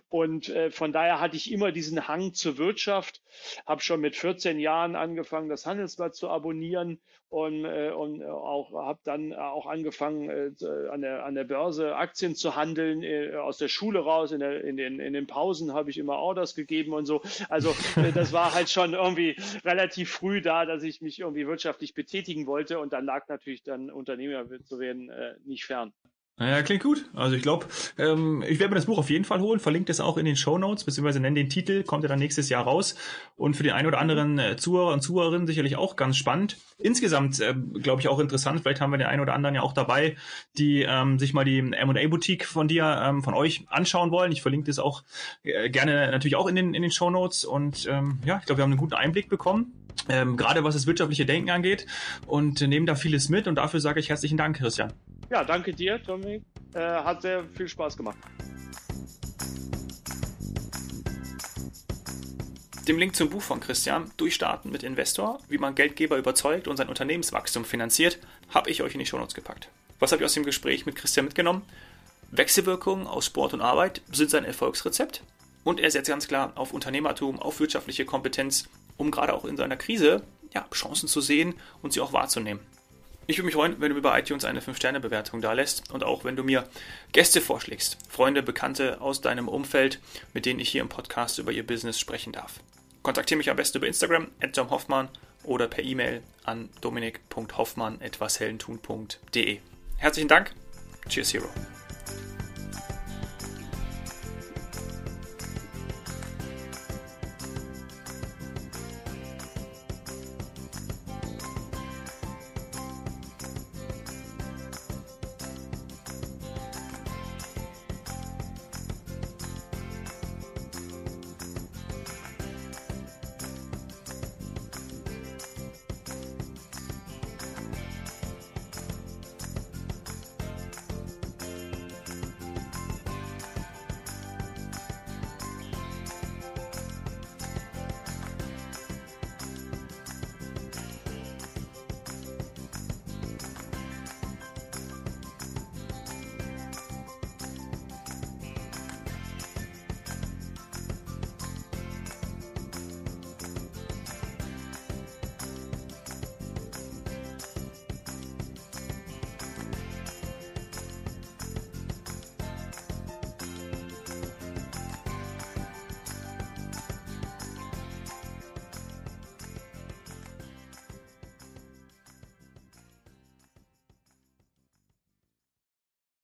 Und 0.09 0.49
äh, 0.49 0.71
von 0.71 0.92
daher 0.92 1.21
hatte 1.21 1.37
ich 1.37 1.50
immer 1.50 1.73
diesen 1.73 2.09
Hang 2.09 2.35
zur 2.35 2.59
Wirtschaft, 2.59 3.23
habe 3.66 3.83
schon 3.83 4.00
mit 4.00 4.16
14 4.16 4.59
Jahren 4.59 4.97
angefangen, 4.97 5.49
das 5.49 5.66
Handelsblatt 5.66 6.14
zu 6.14 6.28
abonnieren 6.28 7.00
und, 7.28 7.64
äh, 7.64 7.90
und 7.90 8.23
auch 8.23 8.73
habe 8.73 9.00
dann 9.02 9.33
auch 9.33 9.66
angefangen, 9.66 10.30
äh, 10.30 10.88
an, 10.88 11.00
der, 11.00 11.25
an 11.25 11.35
der 11.35 11.44
Börse 11.44 11.97
Aktien 11.97 12.37
zu 12.37 12.54
handeln, 12.54 13.02
äh, 13.02 13.35
aus 13.35 13.59
der 13.59 13.68
Schule 13.68 13.99
raus, 13.99 14.30
in, 14.30 14.38
der, 14.38 14.62
in, 14.62 14.76
den, 14.76 15.00
in 15.00 15.12
den 15.12 15.26
Pausen 15.26 15.75
habe 15.75 15.90
ich 15.90 15.99
immer 15.99 16.16
Orders 16.16 16.54
gegeben 16.54 16.92
und 16.92 17.06
so. 17.06 17.23
Also 17.49 17.75
äh, 17.97 18.12
das 18.12 18.33
war 18.33 18.54
halt 18.54 18.71
schon 18.71 18.94
irgendwie 18.94 19.37
relativ 19.64 20.12
früh 20.12 20.40
da, 20.42 20.64
dass 20.64 20.85
ich 20.85 21.00
mich 21.00 21.18
irgendwie 21.18 21.47
wirtschaftlich 21.47 21.94
betätigen 21.94 22.47
wollte 22.47 22.78
und 22.78 22.92
dann 22.92 23.04
lag 23.04 23.26
natürlich 23.28 23.64
dann 23.64 23.90
Unternehmer 23.90 24.44
zu 24.64 24.78
werden 24.78 25.11
äh, 25.11 25.35
nicht 25.44 25.64
fern. 25.64 25.92
Ja, 26.36 26.62
klingt 26.62 26.82
gut. 26.82 27.08
Also 27.14 27.36
ich 27.36 27.42
glaube, 27.42 27.66
ähm, 27.96 28.42
ich 28.42 28.58
werde 28.58 28.70
mir 28.70 28.74
das 28.74 28.86
Buch 28.86 28.98
auf 28.98 29.08
jeden 29.08 29.24
Fall 29.24 29.40
holen, 29.40 29.60
verlinkt 29.60 29.88
es 29.88 30.00
auch 30.00 30.16
in 30.16 30.24
den 30.24 30.34
Show 30.34 30.58
Notes, 30.58 30.82
beziehungsweise 30.82 31.20
nenne 31.20 31.36
den 31.36 31.48
Titel, 31.48 31.84
kommt 31.84 32.02
ja 32.02 32.08
dann 32.08 32.18
nächstes 32.18 32.48
Jahr 32.48 32.64
raus. 32.64 32.96
Und 33.36 33.56
für 33.56 33.62
den 33.62 33.72
einen 33.72 33.86
oder 33.86 33.98
anderen 34.00 34.40
äh, 34.40 34.56
Zuhörer 34.56 34.92
und 34.92 35.00
Zuhörerinnen 35.00 35.46
sicherlich 35.46 35.76
auch 35.76 35.94
ganz 35.94 36.16
spannend. 36.16 36.56
Insgesamt, 36.76 37.38
äh, 37.38 37.54
glaube 37.54 38.00
ich, 38.00 38.08
auch 38.08 38.18
interessant. 38.18 38.62
Vielleicht 38.62 38.80
haben 38.80 38.90
wir 38.90 38.98
den 38.98 39.06
einen 39.06 39.22
oder 39.22 39.32
anderen 39.32 39.54
ja 39.54 39.62
auch 39.62 39.72
dabei, 39.72 40.16
die 40.58 40.82
ähm, 40.82 41.20
sich 41.20 41.34
mal 41.34 41.44
die 41.44 41.58
M&A-Boutique 41.58 42.47
von 42.47 42.66
dir, 42.66 43.00
ähm, 43.00 43.23
von 43.23 43.34
euch 43.34 43.66
anschauen 43.68 44.10
wollen. 44.10 44.32
Ich 44.32 44.42
verlinke 44.42 44.66
das 44.66 44.80
auch 44.80 45.04
äh, 45.44 45.70
gerne 45.70 46.10
natürlich 46.10 46.34
auch 46.34 46.49
in 46.49 46.56
den, 46.56 46.75
in 46.75 46.82
den 46.82 46.90
Show 46.90 47.10
Notes. 47.10 47.44
Und 47.44 47.86
ähm, 47.88 48.18
ja, 48.25 48.38
ich 48.40 48.47
glaube, 48.47 48.58
wir 48.58 48.64
haben 48.64 48.73
einen 48.73 48.80
guten 48.80 48.94
Einblick 48.94 49.28
bekommen. 49.28 49.73
Ähm, 50.08 50.36
gerade 50.36 50.64
was 50.64 50.75
das 50.75 50.88
wirtschaftliche 50.88 51.26
Denken 51.26 51.50
angeht 51.50 51.86
und 52.26 52.60
nehmen 52.60 52.86
da 52.86 52.97
vieles 52.97 53.28
mit 53.28 53.47
und 53.47 53.54
dafür 53.54 53.78
sage 53.78 54.00
ich 54.00 54.08
herzlichen 54.08 54.36
Dank, 54.36 54.56
Christian. 54.56 54.92
Ja, 55.30 55.45
danke 55.45 55.73
dir, 55.73 56.02
Tommy. 56.02 56.43
Äh, 56.75 56.80
hat 56.80 57.23
sehr 57.23 57.45
viel 57.45 57.69
Spaß 57.69 57.97
gemacht. 57.97 58.19
Dem 62.87 62.99
Link 62.99 63.17
zum 63.17 63.30
Buch 63.30 63.41
von 63.41 63.60
Christian, 63.60 64.10
Durchstarten 64.19 64.71
mit 64.71 64.82
Investor, 64.82 65.39
wie 65.49 65.56
man 65.56 65.75
Geldgeber 65.75 66.19
überzeugt 66.19 66.69
und 66.69 66.76
sein 66.76 66.89
Unternehmenswachstum 66.89 67.65
finanziert, 67.65 68.19
habe 68.52 68.71
ich 68.71 68.82
euch 68.82 68.93
in 68.93 68.99
die 68.99 69.06
Shownotes 69.06 69.34
gepackt. 69.34 69.71
Was 70.00 70.13
habe 70.13 70.23
ich 70.23 70.26
aus 70.26 70.34
dem 70.34 70.45
Gespräch 70.45 70.84
mit 70.84 70.97
Christian 70.97 71.25
mitgenommen? 71.25 71.63
Wechselwirkungen 72.30 73.06
aus 73.06 73.25
Sport 73.26 73.54
und 73.54 73.63
Arbeit 73.63 74.02
sind 74.13 74.28
sein 74.28 74.45
Erfolgsrezept 74.45 75.23
und 75.63 75.80
er 75.80 75.91
setzt 75.91 76.10
ganz 76.10 76.28
klar 76.28 76.52
auf 76.56 76.75
Unternehmertum, 76.75 77.39
auf 77.39 77.58
wirtschaftliche 77.58 78.04
Kompetenz, 78.04 78.69
um 78.99 79.10
gerade 79.10 79.32
auch 79.32 79.47
in 79.47 79.56
seiner 79.56 79.76
Krise 79.76 80.23
ja, 80.52 80.67
Chancen 80.75 81.08
zu 81.08 81.23
sehen 81.23 81.54
und 81.80 81.95
sie 81.95 82.00
auch 82.00 82.13
wahrzunehmen. 82.13 82.60
Ich 83.26 83.39
würde 83.39 83.47
mich 83.47 83.54
freuen, 83.54 83.80
wenn 83.80 83.89
du 83.89 83.95
mir 83.95 84.02
bei 84.02 84.21
iTunes 84.21 84.45
eine 84.45 84.60
5-Sterne-Bewertung 84.60 85.41
da 85.41 85.54
lässt 85.54 85.91
und 85.93 86.04
auch 86.04 86.25
wenn 86.25 86.37
du 86.37 86.45
mir 86.45 86.69
Gäste 87.13 87.41
vorschlägst, 87.41 87.97
Freunde, 88.08 88.43
Bekannte 88.43 89.00
aus 89.00 89.23
deinem 89.23 89.49
Umfeld, 89.49 89.99
mit 90.34 90.45
denen 90.45 90.60
ich 90.60 90.69
hier 90.69 90.82
im 90.82 90.91
Podcast 90.91 91.39
über 91.39 91.50
ihr 91.50 91.67
Business 91.67 91.99
sprechen 91.99 92.32
darf. 92.32 92.60
Kontaktiere 93.02 93.39
mich 93.39 93.49
am 93.50 93.56
besten 93.56 93.78
über 93.78 93.87
Instagram, 93.87 94.28
Hoffmann 94.69 95.08
oder 95.43 95.69
per 95.69 95.84
E-Mail 95.84 96.23
an 96.45 96.69
dominik.hoffmann.etwasheldentun.de. 96.80 99.58
Herzlichen 99.97 100.28
Dank. 100.28 100.52
Cheers, 101.08 101.32
Hero. 101.34 101.49